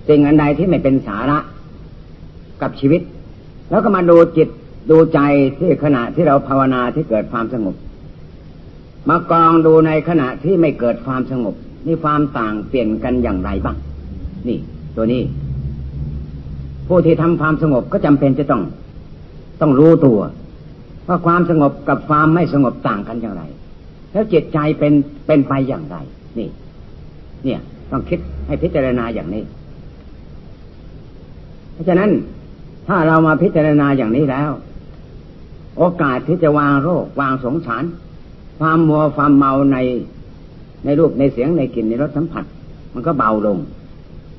[0.09, 1.39] สิ่งอันใดที่ไม่เป็นสาระ
[2.63, 3.03] กับชีวิต
[3.71, 4.49] แล้วก็มาดูจิต
[4.91, 5.21] ดูใจ
[5.59, 7.75] ที่ขณะที่เราภาวนาที่เกิดความสงบ
[9.09, 11.55] มากองดูในขณะที่ไม่เกิดความสงบ
[11.87, 13.77] นี่ความต่างเปลี่ยนกันอย่างไรบ้าง
[14.49, 14.59] นี่
[14.97, 15.23] ตัวนี้
[16.89, 18.63] ผู้ที่ทำความสงบก็จำเป็นจะต้อง
[19.61, 20.19] ต้องรู้ตัว
[21.09, 23.43] ว่าความสงบกับความไม่สงบต่างกันอย่างไร
[24.17, 24.93] แล้วจิตใจเป็น
[25.27, 25.97] เป็นไปอย่างไร
[26.39, 26.49] นี่
[27.45, 27.61] เนี่ย
[27.91, 29.45] ต้องคิดให้พิจารณาอย่างนี้
[31.73, 32.11] เพราะฉะนั้น
[32.89, 34.51] ถ้าเรามาพิจารณาอย่างนี้แล้ว
[35.79, 37.85] โอกาสที่จะวางโรควางสงสาร
[38.59, 39.79] ความมัวความเมาใน
[40.85, 42.45] ในรูปในเสียงในกลิ่นในรสสัมผัส
[42.95, 43.59] มันก็เบาลง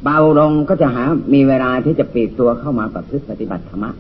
[0.04, 1.04] เบาลงก็จะหา
[1.34, 3.92] มีเวลาที่จะปีกตัวเข้ามาประพฤติปฏิบัติธรรมะ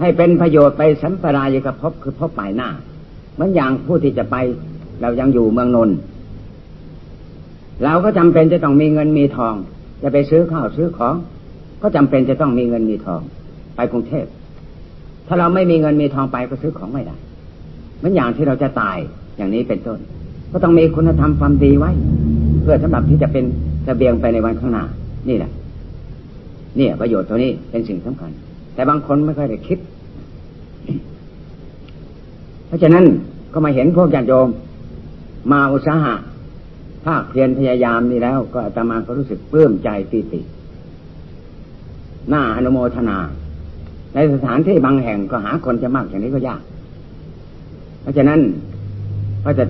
[0.00, 2.70] ให้เป็นประโยชน์ไปสัมปรายกับพบคือพบปลายหน้า
[3.42, 4.36] มือนอย่างผู้ที่จะไป
[5.02, 5.96] เรายังอยู่เมืองนนท์
[7.84, 9.54] เราก็จำเป็นจะต้องมีเงินมีทอง
[10.02, 11.14] จะไปซื้อข้าวซื้อของ
[11.82, 13.20] ก็จำเป็นจะต้องมีเงินมีทอง
[13.76, 14.26] ไปกรุงเทพ
[15.26, 17.16] ถ้าเราไม่มีเงินมีทองไปก็ซื้อของไม่ได้
[17.98, 18.96] เหมือนอย่างที่เราจะตาย
[19.36, 19.98] อย่างนี้เป็นต้น
[20.52, 21.90] ก็ต้องมีคุณธรรมความดีไว้
[22.62, 23.44] เพื่อสำหรับที่จะเป็น
[23.86, 24.84] สเสบียงไปในวันข้างหน้า
[25.28, 25.50] นี่แหละ
[26.76, 28.30] เนี่ยประโยชน์ตัวนี้เป็นสิ่งสำคัญ
[28.74, 29.78] แต่บางคนไม่ค่อยได้คิด
[32.66, 33.04] เพราะฉะนั้น
[33.52, 34.48] ก็มาเห็นพวกญาติโยม
[35.52, 36.14] มาอุตสาหะ
[37.04, 40.40] ภาคเพียรพยายามนี่แล้ว ก็อาตมาก็รู้สึกปลื้มใจปีติ
[42.30, 43.18] หน้าอนุโมทนา
[44.14, 46.62] ในสถานที่บางแห่งก็หาคนจะมากอย่างนี้ก็ยาก
[48.00, 48.40] เพราะฉะนั้น
[49.44, 49.64] ก็จะ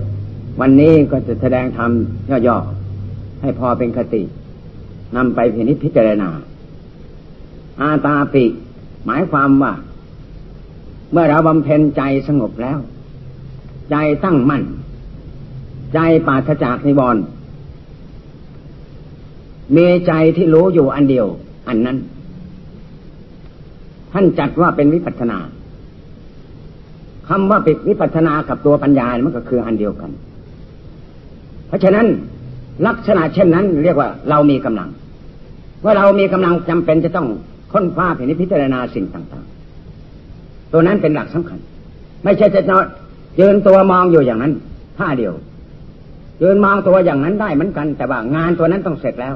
[0.61, 1.91] วันนี้ก็จะแสดงธรรม
[2.47, 4.21] ย่อๆให้พอเป็นคติ
[5.15, 6.29] นำไปพินิจพิจารณา
[7.81, 8.45] อาตาปิ
[9.05, 9.73] หมายความว่า
[11.11, 12.79] เมื่อเราบำเพ็ญใจสงบแล้ว
[13.91, 14.63] ใจตั้งมั่น
[15.93, 17.23] ใจปราศจากนิวรณ์
[19.75, 21.27] มีใจที่รู้อยู่อันเดียว
[21.67, 21.97] อันนั้น
[24.13, 25.39] ท่านจัดว่าเป็นวิปัสนา
[27.27, 30.11] คำว่าป็นวิปัสนากับตัวปัญญา มันก็คืออันเดียวกัน
[31.67, 32.07] เพราะฉะนั้น
[32.87, 34.89] ลักษณะเช่นนั้น เรียกว่าเรามีกำลัง
[35.83, 37.27] ว่าเรามีกำลังจำเป็นจะต้อง
[37.71, 38.07] ค้นคว้า
[38.41, 39.45] พิจารณาสิ่งต่าง
[40.07, 41.59] ๆ ตัวนั้นเป็นหลักสำคัญ
[42.23, 42.61] ไม่ใช่จะ
[43.39, 44.53] ยืนตัวมองอยู่อย่างนั้น
[44.97, 45.33] ท่าเดียว
[46.41, 49.35] ยืนมองตัวอย่างนั้นได้เหมือนกัน แต่ว่างานตัวนั้นต้องเสร็จแล้ว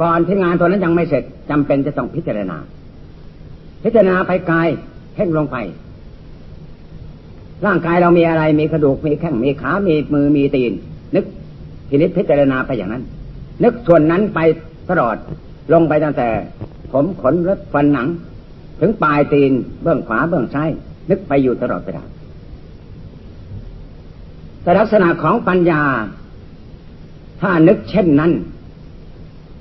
[0.00, 2.56] ก่อนที่งานตัวนั้นยังไม่เสร็จจำเป็นจะต้องพิจารณา
[3.84, 4.68] พิจารณาไปกาย
[5.14, 5.56] เพ่งลงไป
[7.66, 10.72] ร่างกายเรามีอะไรมีกระดูกมีแข้งมีขามีมือมีตีน
[11.14, 11.24] นึก
[11.88, 13.02] ทีนี้พิจารณาไปอย่างนั้น
[13.64, 14.38] นึกส่วนนั้นไป
[14.90, 15.16] ตลอด
[15.72, 16.28] ลงไปตั้งแต่
[16.92, 18.08] ผมขนเล็บฟันหนัง
[18.80, 19.52] ถึงปลายตีน
[19.82, 20.70] เบื้องขวาเบื้องซ้าย
[21.10, 22.02] นึกไปอยู่ตลอดเวลา
[24.66, 25.82] แต่ลักษณะของปัญญา
[27.40, 28.32] ถ้านึกเช่นนั้น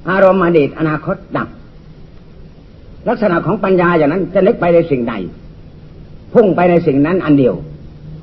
[0.10, 1.48] อารมณ์อดีตอนาคตดับ
[3.10, 5.14] ลักษณะของปัญญาอย่างนั้นจะนึกไปในสิ่งใด
[6.34, 7.56] พุ่งไปในสิ่งนั้นอันเดียว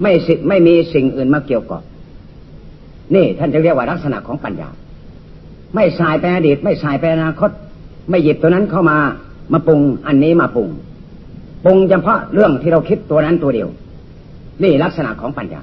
[0.02, 1.82] ไม่สิไม่มีสิ่งอื่นมาเกี่ยวกับ
[3.14, 4.68] นี่ท่านจะเรียกว่าลักษณะของปัญญา
[5.74, 7.50] ไม่สายไปอดีต ไม่สายไปอนาคต
[8.10, 8.98] ไม่หยิบตัวนั้นเข้ามา
[9.52, 10.68] มาปรุงอันนี้มาปรุง
[11.64, 13.68] ปรุงเฉพาะเรื่องที่เราคิดตัวนั้นตัวเดียว
[14.62, 15.62] นี่ลักษณะของปัญญา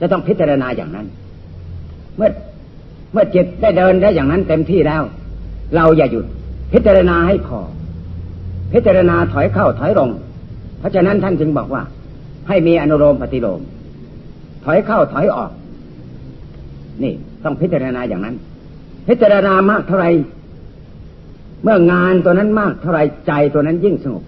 [0.00, 1.06] จะต้องพิจารณาอย่างนั้น
[2.16, 2.30] เมื่อ
[3.12, 5.02] เมื่อจิตได้เดินได้อย่างนั้นเต็มที่แล้ว
[5.76, 6.26] เราอย่าหยุด
[6.72, 7.60] พิจารณาให้พอ
[8.72, 10.10] พิจารณาถอยเข้าถอยลง
[10.78, 11.82] เพราะฉะนั้นท่านจึงบอกว่า
[12.48, 13.60] ให้มีอนุโลมปฏิโลม
[14.64, 15.50] ถอยเข้าถอยออก
[17.02, 18.36] นี่ต้องพิจารณาอย่างนั้น
[19.08, 20.06] พิจารณามากเท่าไร
[21.62, 24.24] เมื่องานตัวนั้นมากเท่าไรใจตัวนั้นยิ่งสงบ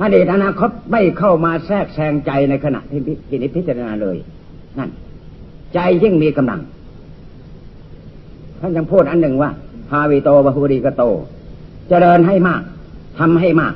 [0.00, 4.16] อดีตอนาคตไม่เข้ามาแทรกแซงใจในขณะที่พินิจพิจารณาเลย
[4.78, 4.90] นั่น
[5.74, 6.60] ใจยิ่งมีกำลัง
[8.60, 9.50] ท่านยังพูดอันหนึ่งว่า
[9.88, 11.02] พาวิโตบหูริกโต
[11.88, 12.62] เจริญให้มาก
[13.18, 13.74] ทำให้มาก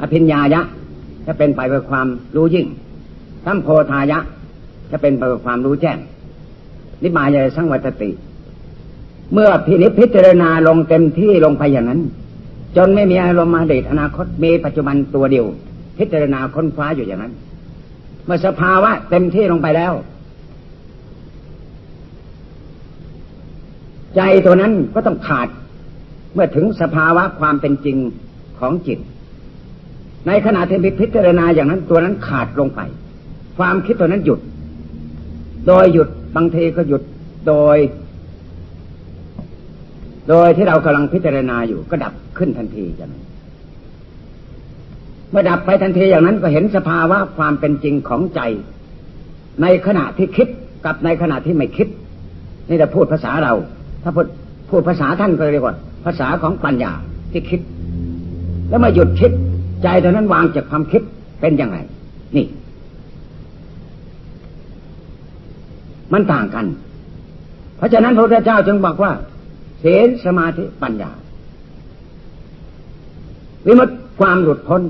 [0.00, 0.60] อภิญญายะ
[1.26, 2.06] จะเป็นไปเพื่อความ
[2.36, 2.66] รู้ยิ่ง
[3.44, 4.18] สัมโพธายะ
[4.90, 5.98] จะเป็นไปเพื่อความรู้แจ้ง
[7.02, 8.10] นิบายสังวัตติ
[9.32, 12.00] เมื่อพินิจพิจารณาลงเต็มที่ลงไปอย่างนั้น
[12.76, 15.46] จนไม่มีอารมณ์มาเดชอนาคตมีปัจจุบันตัวเดียว
[15.98, 17.32] พิจารณาค้นคว้าอยู่อย่างนั้น
[18.24, 19.92] เมื่อสภาวะเต็มที่ลงไปแล้ว
[24.16, 25.48] ใจตัวนั้นก็ต้องขาด
[26.34, 27.96] เมื่อถึงสภาวะความเป็นจริง
[28.58, 28.98] ของจิต
[30.26, 32.80] ในขณะที่พิจารณาอย่างนั้นตัวนั้นขาดลงไป
[33.58, 34.40] ความคิดตัวนั้นหยุด
[35.66, 37.02] โดยหยุดบางทีก็หยุด
[37.48, 37.76] โดย
[40.28, 43.21] โดยที่เรากำลังพิจารณาอยู่ก็ดับขึ้นทันทีอย่างนั้น
[45.32, 48.40] เมื่อดับไปทันทีอย่างนั้นก็เห็นสภาวะความเป็นจริงของใจ
[49.62, 50.48] ในขณะที่คิด
[50.84, 51.88] กับในขณะที่ไม่คิด
[52.68, 53.52] นี่จะพูดภาษาเรา
[54.02, 54.26] ถ้าพูด
[54.70, 56.92] พูดภาษาท่านก็เรียกว่า ภาษาของปัญญา
[57.32, 57.60] ที่คิด
[58.68, 59.32] แล้วมาหยุดคิด
[59.82, 61.02] ใจตอนนั้นวางจากความคิด
[61.40, 61.76] เป็นยังไง
[62.36, 62.46] นี่
[66.12, 66.66] มันต่างกัน
[67.76, 69.12] เพราะฉะนั้นพระพุทธเจ้าจึงบอกว่า
[69.80, 71.10] เีลสมาธิปัญญา
[73.66, 74.82] วิมุตความหลุดพ้น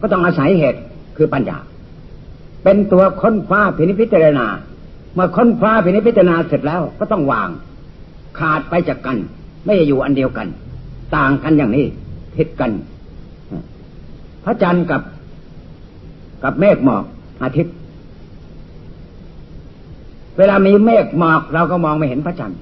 [0.00, 0.80] ก็ต้องอาศัยเหตุ
[1.16, 1.58] คือปัญญา
[2.64, 4.46] เป็นตัวค้นคว้าพินิพิจารณา
[5.14, 7.48] เมื่อค้นคว้าพินิพิจารณาเสร็จแล้วก็ต้องวาง
[8.38, 9.16] ขาดไปจากกัน
[9.64, 10.48] ไม่อยู่อันเดียวกัน
[11.16, 11.86] ต่างกันอย่างนี้
[12.36, 12.70] ผิดกัน
[14.44, 15.02] พระจันทร์กับ
[16.44, 17.04] กับเมฆหมอก
[17.42, 17.74] อาทิตย์
[20.38, 22.58] เวลามีเมฆหมอกเราก็มองไม่เห็นพระจันทร์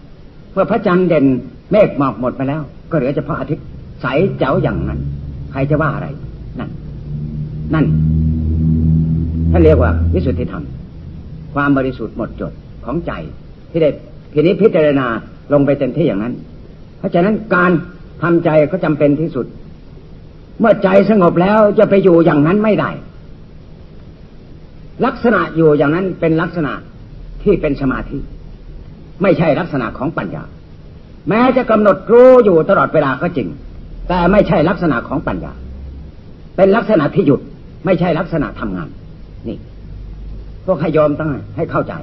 [0.53, 1.27] เมื่อพระจันทร์เด่น
[1.73, 3.65] เมฆหมอกหมดไปแล้ว ก็เหลือเฉพาะอาทิตย์
[4.01, 4.07] ใส
[4.39, 5.01] เจ๋วอย่างนั้น
[5.51, 6.09] ใครจะว่าอะไร
[7.75, 7.87] นั่น
[9.51, 10.65] ท่านเรียกว่าวิสุทธิธรรม
[11.55, 12.53] ความบริสุทธิ์หมดจด
[12.85, 13.13] ของใจ
[13.71, 13.91] ที่ได้
[14.33, 15.07] ทีนี้พิจารณา
[15.53, 16.35] ลงไปเต็มที่อย่างนั้น
[16.99, 17.71] เพราะฉะนั้นการ
[18.23, 19.47] ทำใจก็จำเป็นที่สุด
[20.61, 22.91] เมื่อใจสงบแล้วจะไปอยู่อย่างนั้นไม่ได้
[25.07, 26.73] ลักษณะอยู่อย่างนั้นเป็นลักษณะ
[27.43, 28.19] ที่เป็นสมาธิ
[29.23, 30.43] ไม่ใช่ลักษณะของปัญญา
[31.29, 33.49] แม้จะกำหนดรู้อยู่ตลอดเวลาก็จริง
[34.09, 35.53] แต่ไม่ใช่ลักษณะของปัญญา
[36.57, 37.41] เป็นลักษณะที่หยุด
[37.85, 38.89] ไม่ใช่ลักษณะทำงาน
[39.49, 39.59] นี่
[40.67, 41.95] พวกให้ยอมต้งให้เข้าใจ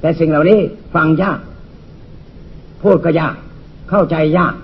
[0.00, 0.58] แต่สิ่งเหล่านี้
[0.94, 1.38] ฟังยาก
[2.82, 3.34] พูดก็ยาก
[3.90, 4.54] เข้าใจยาก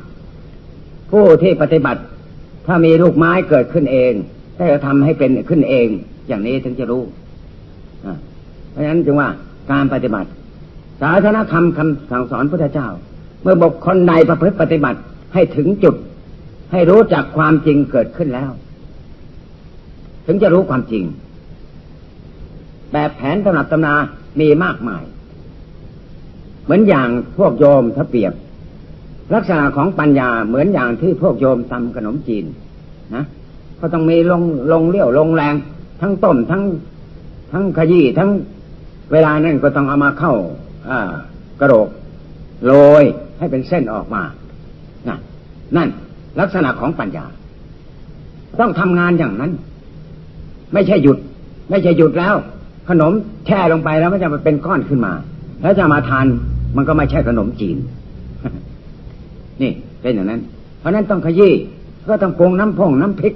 [1.12, 2.00] ผู้ที่ปฏิบัติ
[2.66, 4.12] ถ้ามีลูกไม้เกิดขึ้นเอง
[4.56, 5.86] แต่จะทำให้เป็นขึ้นเอง
[6.28, 7.02] อย่างนี้ถึงจะรู้
[8.70, 9.28] เพราะฉะนั้นจึงว่า
[9.72, 10.28] การปฏิบัติ
[11.00, 12.88] ศาสนธรรมคำสั่งสอนพระเจ้า
[13.42, 14.98] เมื่อบุคคลใดประพฤติปฏิบัติ
[15.34, 15.94] ให้ถึงจุด
[16.72, 18.50] ให้รู้จักความจริงเกิดขึ้นแล้ว
[20.26, 21.04] ถึงจะรู้ความจริง
[22.92, 23.94] แบบแผนตำนับตำนา
[24.40, 25.02] มีมากมาย
[26.64, 27.08] เหมือนอย่าง
[27.38, 28.32] พวกโยมถ้าเปรียบ
[29.34, 32.44] ลักษณะของปัญญาเหมือนอย่างที่พวกโยมทำขนมจีน
[33.14, 33.24] นะ
[33.80, 35.54] ก็ต้องมีลงลงเลี้ยวลงแรง
[36.00, 36.62] ทั้งต้มทั้ง
[37.52, 38.30] ทั้งขยี้ทั้ง
[39.12, 40.34] เวลานั้นก็ต้องเอามาเข้า
[41.60, 41.88] กระโหลก
[42.66, 42.72] โร
[43.02, 43.04] ย
[43.38, 44.22] ให้เป็นเส้นออกมา
[45.08, 45.18] นั่น
[45.76, 45.88] นั่น
[46.40, 47.26] ลักษณะของปัญญา
[48.60, 49.52] ต้องทำงานอย่างนั้น
[50.76, 51.18] ไม่ใช่หยุด
[51.70, 52.34] ไม่ใช่หยุดแล้ว
[52.88, 53.12] ขนม
[53.46, 55.12] แช่ลงไปแล้วมันจะมาเป็นก้อนขึ้นมา
[55.62, 56.26] แล้วจะมาทาน
[56.76, 57.76] มันก็ไม่ใช่ขนมจีน
[59.62, 59.72] นี่
[60.02, 60.40] เป็นอย่างนั้น
[60.78, 61.52] เพราะนั้นต้องขยี้
[62.08, 63.34] ก็ต้องปรุงน้ำพงน้ำพริก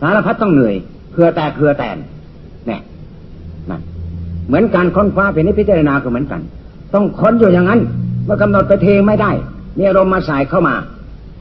[0.00, 0.74] สารพัดต้องเหนื่อย
[1.12, 1.96] เครือแตกเครือแตน
[2.66, 2.80] เนี่ย
[3.70, 3.80] นั่น
[4.46, 6.40] เหมือนการค้นคว้าเป็นนิพพิจารณาก็เหมือนกัน
[6.94, 7.80] ต้องค้นอยู่อย่างนั้น
[8.24, 9.30] เมื่อกำหนดไปเทไม่ได้
[9.78, 10.74] มีอารมณ์มาใส่เข้ามา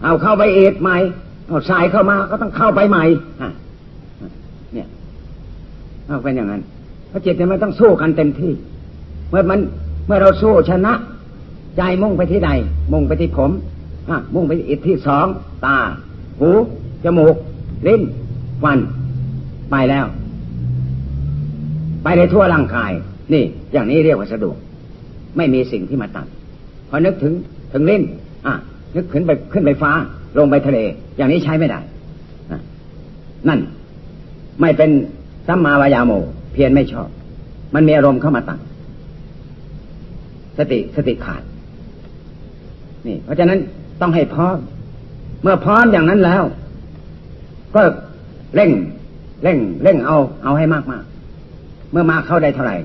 [0.04, 0.98] เอาเข้าไปเอดใหม่
[1.48, 3.04] เอาใส่เข้ามาก็ต้องเข้าไปใหม่
[6.08, 6.62] เอาเป็นอย่างนั้น
[7.12, 8.52] พระจิตเนี่ยมันต้องสู้กันเต็มที่
[9.30, 9.60] เมื่อมัน
[10.08, 10.94] เมื่อเราสู้ชนะ
[11.78, 12.52] ใจมุ่งไปที่ใด
[12.92, 13.52] มุ่งไปที่ผม
[14.34, 15.26] มุ่งไปอีกที่สอง
[15.66, 15.78] ตา
[16.40, 16.50] หู
[17.04, 17.36] จมูก
[17.88, 18.02] ลิ้น
[18.64, 18.80] ฟัน
[19.72, 20.06] ไปแล้ว
[22.04, 22.92] ไปในทั่วร่างกาย
[23.34, 23.44] นี่
[23.74, 24.58] อย่างนี้เรียกว่าสะดวก
[25.38, 26.28] ไม่มีสิ่งที่มาตัด
[26.90, 27.34] พอนึกถึง
[27.74, 28.02] ถึงเล่น
[28.46, 28.54] อะ
[28.96, 29.92] นึกขึ้นไปขึ้นไปฟ้า
[30.38, 30.80] ลงไปทะเล
[31.18, 31.80] อย่างนี้ใช้ไม่ได้
[33.48, 33.60] นั่น
[34.62, 34.90] ไม่เป็น
[35.48, 36.12] สัมมาวายาโม
[36.54, 37.10] เพียรไม่ชอบ
[37.74, 38.60] มันมีอารมณ์เข้ามาตัด
[40.58, 41.42] สติสติขาด
[43.08, 43.60] นี่ เพราะฉะนั้น
[44.02, 44.58] ต้องให้พร้อม
[45.44, 46.44] เมื่อพร้อมอย่างนั้นแล้ว
[47.76, 47.82] ก็
[48.56, 48.72] เร่ง
[49.44, 51.04] เร่ง เร่งเอา เอาให้มากมาก
[51.92, 52.78] เมื่อมากเข้าได้เท่าไหร่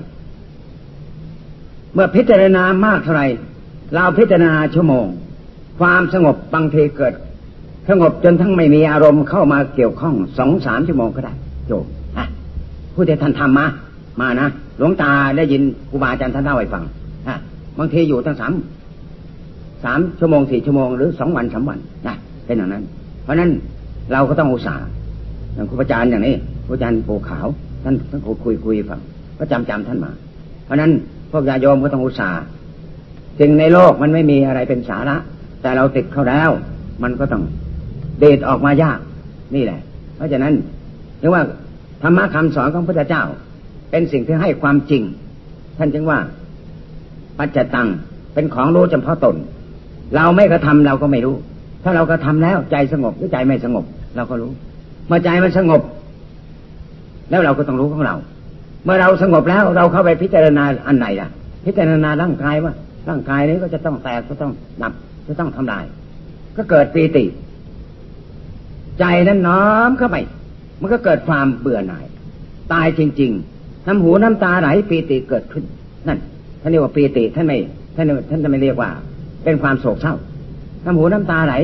[1.93, 3.27] เมื่อพิจารณามากเท่าไหร่
[3.93, 5.05] เราพิจารณาชั่วโมง
[5.79, 7.13] ความสงบบางทีเกิด
[7.89, 11.33] สงบจนทั้งไม่มีอารมณ์เข้ามาเกี่ยวข้องสองสามชั่วโมงก็ได้
[11.67, 12.02] โยมอะ
[12.93, 13.65] ผู้ที่ท่านทำมา
[14.21, 16.83] มานะหลวงตาได้ยินครูบาอาจารย์ท่านเล่าให้ฟัง
[17.27, 17.35] อะ
[17.79, 18.53] บางทีอยู่ตั้งสาม
[19.83, 22.15] สามชั่วโมงสี่ชั่วโมงหรือสองวันสามวันนะ
[22.45, 22.83] เป็นอย่างนั้น
[23.23, 23.51] เพราะนั้น
[24.11, 24.85] เราก็ต้องอุตส่าห์
[25.53, 26.35] อย่างครูอาจารย์อย่างนี้
[26.65, 27.47] ครูอาจารย์ปูขาว
[27.83, 28.99] ท่านท่านคุยคุยฟัง
[29.37, 30.11] ก็จำจำท่านมา
[30.65, 30.91] เพราะนั้น
[31.31, 32.43] พวกญาโยมก็ต้องอุตส่าห์
[33.39, 35.15] สิ่งในโลกมันไม่มีอะไรเป็นสาระ
[35.61, 36.49] แต่เราติดเข้าแล้ว
[37.03, 37.43] มันก็ต้อง
[38.19, 38.99] เดทออกมายาก
[39.55, 39.79] นี่แหละ
[40.15, 40.53] เพราะฉะนั้น
[41.19, 41.43] เรียกว่า
[42.03, 43.23] ธรรมะคำสอนของพระเจ้า
[43.91, 45.03] เป็นสิ่งที่ให้ความจริง
[45.77, 46.19] ท่านจึงว่า
[47.37, 47.87] ปัจจตัง
[48.33, 49.35] เป็นของรู้เฉพาะตน
[50.15, 51.35] เราไม่กระทำเราก็ไม่รู้
[51.83, 53.85] ถ้าเรากระทาแล้วใจสงบหรือใจไม่สงบ
[54.15, 54.51] เราก็รู้
[55.07, 55.81] เมื่อใจมันสงบ
[57.29, 58.15] แล้วเราก็ต้องรู้ของเรา
[58.83, 61.29] เมื่อเราสงบแล้วเราเข้าไปพิจารณาอันไหนล่ะ
[61.65, 62.73] พิจารณาร่างกายว่า
[63.09, 64.51] ร่างกายนี้ก็จะต้องแตกก็ต้อง
[64.81, 64.93] ดับ
[65.27, 65.85] จะต้องทำลาย
[66.57, 67.25] ก็เกิดปีติ
[68.99, 70.17] ใจนั้นน้อมเข้าไป
[70.83, 72.05] มันก็เกิดความเบื่อหน่าย
[72.73, 75.63] ตายจริง ๆ น้ำหูน้ำตาไหลปีติเกิดขึ้น
[76.07, 76.19] นั่น
[76.61, 77.57] ท่านเรียกว่าปีติท่านไม่
[77.95, 78.89] ท่านท่านจะไม่เรียกว่า
[79.43, 80.15] เป็นความโศกเศร้า
[80.85, 81.55] น้ำหูน้ำตาไหล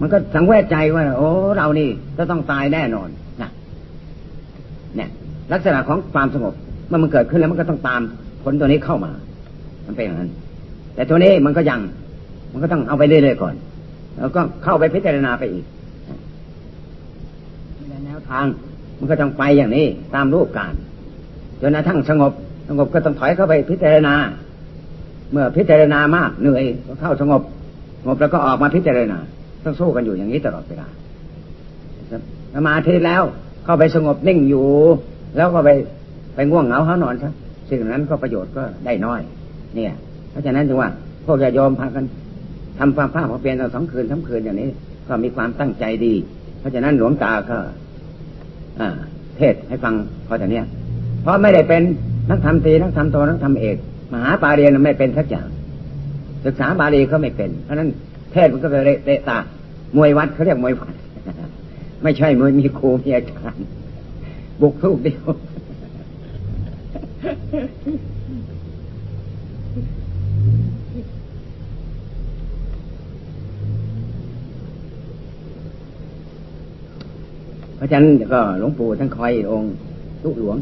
[0.00, 3.08] มันก็สังเวชใจว่า โอ้ เรานี่จะต้องตายแน่นอน
[3.42, 3.50] นะ
[4.96, 5.08] เนี่ย
[5.52, 6.54] ลักษณะของความสงบ
[6.88, 8.00] เมื่อมันเกิดขึ้นแล้วมันก็ต้องตาม
[8.42, 9.10] ผลตัวนี้เข้ามา
[9.86, 10.30] มันเป็นอย่างนั้น
[10.94, 11.80] แต่ตัวนี้มันก็ยัง
[12.52, 13.54] มันก็ต้องเอาไปเรื่อยๆก่อน
[14.18, 15.64] แล้วก็เข้าไปพิจารณาไปอีก
[18.32, 18.46] ทาง
[18.98, 20.74] มันก็ต้องไปอย่างนี้ ตามรูปการ
[21.60, 22.32] จนกระทั่งสงบ
[22.68, 24.14] สงบก็ต้องถอยเข้าไปพิจารณา
[25.32, 27.42] เมื่อพิจารณามากเหนื่อยก็เข้าสงบ
[28.00, 29.18] สงบแล้วก็ออกมาพิจารณา
[29.64, 30.88] ต้องสู้กันอยู่อย่างนี้ตลอดเวลา
[32.54, 33.22] สมาธิแล้ว
[33.64, 34.66] เข้าไปสงบนิ่งอยู่
[35.36, 35.70] แล้วก็ไป
[36.34, 37.32] ไปง่วงเหงาเขานอนซะ
[37.68, 39.20] สิ่งนั้นก็ประโยชน์ก็ได้น้อย
[39.74, 39.92] เนี่ย
[40.30, 40.90] เพราะฉะนั้นจึงว่า
[41.26, 42.04] พวกญาโยมพากัน
[42.78, 44.68] ทำความภาพพอเปลี่ยนเราสองคืนสาคืนอย่างนี้
[45.08, 46.14] ก็มีความตั้งใจดี
[46.58, 47.58] เพราะฉะนั้นหลวงตาก็
[49.36, 49.94] เทศให้ฟัง
[50.26, 50.64] พอแต่เนี้ย
[51.22, 51.82] เพราะไม่ได้เป็น
[52.30, 53.76] นักธรรมตีนักธรรมโทนักธรรมเอก
[54.12, 55.46] มหาปาเรียนไม่เป็นสักอย่าง
[56.44, 57.88] ศึกษาบาลีเขาไม่เป็น เพราะนั้น
[58.32, 59.38] เทศมันก็เลยเตะตา
[59.96, 60.94] มวยวัดเขาเรียกมวยวัด
[62.02, 63.64] ไม่ใช่มวยมีครูมีอาจารย์
[64.60, 65.24] บุกทุกเดียว
[77.82, 79.72] ราะฉะนั้นก็หลวงปู่ท่านคอยองค์
[80.22, 80.56] ตุหลวง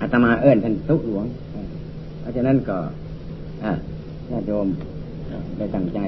[0.00, 1.24] อาตมาเอิญท่านตุหลวง
[2.20, 2.76] เพราะฉะนั้นก็
[4.30, 4.66] ญาติโยม
[5.56, 5.98] ได้ตั้งใจ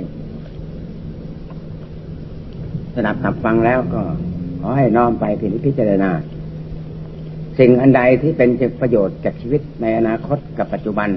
[2.95, 4.03] สนับสับฟังแล้วก็
[4.61, 5.25] ขอให้น้อมไป
[5.67, 6.11] พิจารณา
[7.59, 8.51] สิ่งอันใดที่เป็น
[8.81, 11.09] ประโยชน์กับชีวิตในอนาคตกับปัจจุบัน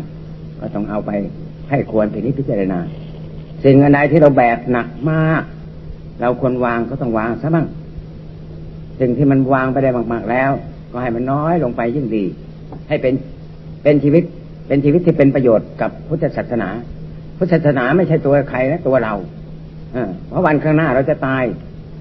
[0.60, 1.12] ก็ต้องเอาไป
[1.70, 2.06] ให้ควร
[2.40, 2.80] พิจารณา
[3.64, 5.44] สิ่งอันใดที่เราแบกหนักมาก
[6.22, 7.68] เราควรวางก็ต้องวางซะบ้าง
[9.02, 10.52] สิ่งที่มันวางไปได้มาก ๆ แล้ว
[10.92, 12.26] ก็ให้มันน้อยลงไปยิ่งดี
[12.90, 13.14] ให้เป็น
[13.84, 14.24] เป็นชีวิต
[14.68, 16.70] เป็นชีวิตที่เป็นประโยชน์กับพุทธศาสนา
[17.38, 19.14] พุทธศาสนาไม่ใช่ตัวใครนะตัวเรา
[20.28, 21.44] เพราะวันข้างหน้าเราจะตาย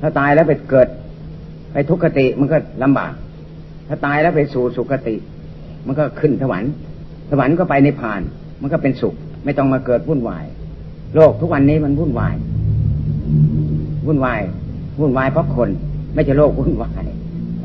[0.01, 0.89] ถ้าตายแล้วไปเกิด
[1.73, 3.13] ไปทุกขติมันก็ลำบาก
[3.89, 5.15] ถ้าตายแล้วไปสู่สุคติ
[5.87, 6.73] มันก็ขึ้นสวรรค์
[7.31, 8.21] สวรรค์ก็ไปในผ่าน
[8.61, 10.45] มันก็เป็นสุข ไม่ต้องมาเกิดวุ่นวาย
[11.15, 12.35] โลกทุกวันนี้มันวุ่นวาย
[14.07, 14.41] วุ่นวาย
[15.01, 15.69] วุ่นวายเพราะคน
[16.15, 17.05] ไม่ใช่โลกวุ่นวาย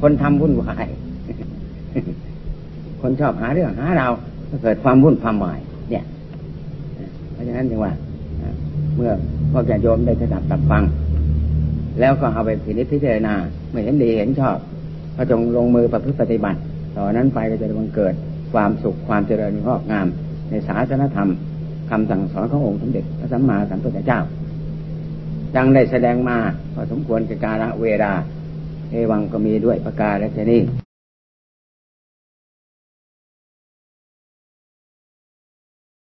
[0.02, 0.86] คนทำวุ่นวาย
[3.02, 4.08] คนชอบหาเรื่องหาเรา
[4.50, 6.04] ก็เกิดความวุ่นความวาย เนี่ย
[7.32, 7.94] เพราะฉะนั้นจึงว่า
[8.96, 9.12] เมื่อ
[9.52, 10.84] พ่อแก่โยมได้ะดับตับฟัง
[12.00, 13.34] แล้วก็เอาไปพินิจพิจารณา
[13.72, 14.58] ไม่เห็นดีเห็นชอบ
[15.16, 16.60] ก็จงลงมือประพฤติปฏิบัติ
[16.96, 18.14] ต่อนนั้นไปก็จะบังเกิด
[18.54, 20.08] ความสุขความเจริญงอกงาม
[20.50, 21.30] ในศาสนธรรม
[21.90, 24.20] คำสั่งสอนขององค์สมเด็จพระสัมมาสัมพุทธเจ้า
[25.56, 26.38] ดังได้แสดงมา
[26.74, 28.12] พอสมควรกับกาลเวลา
[28.92, 30.85] เอวังก็มีด้วยประกาศและนี้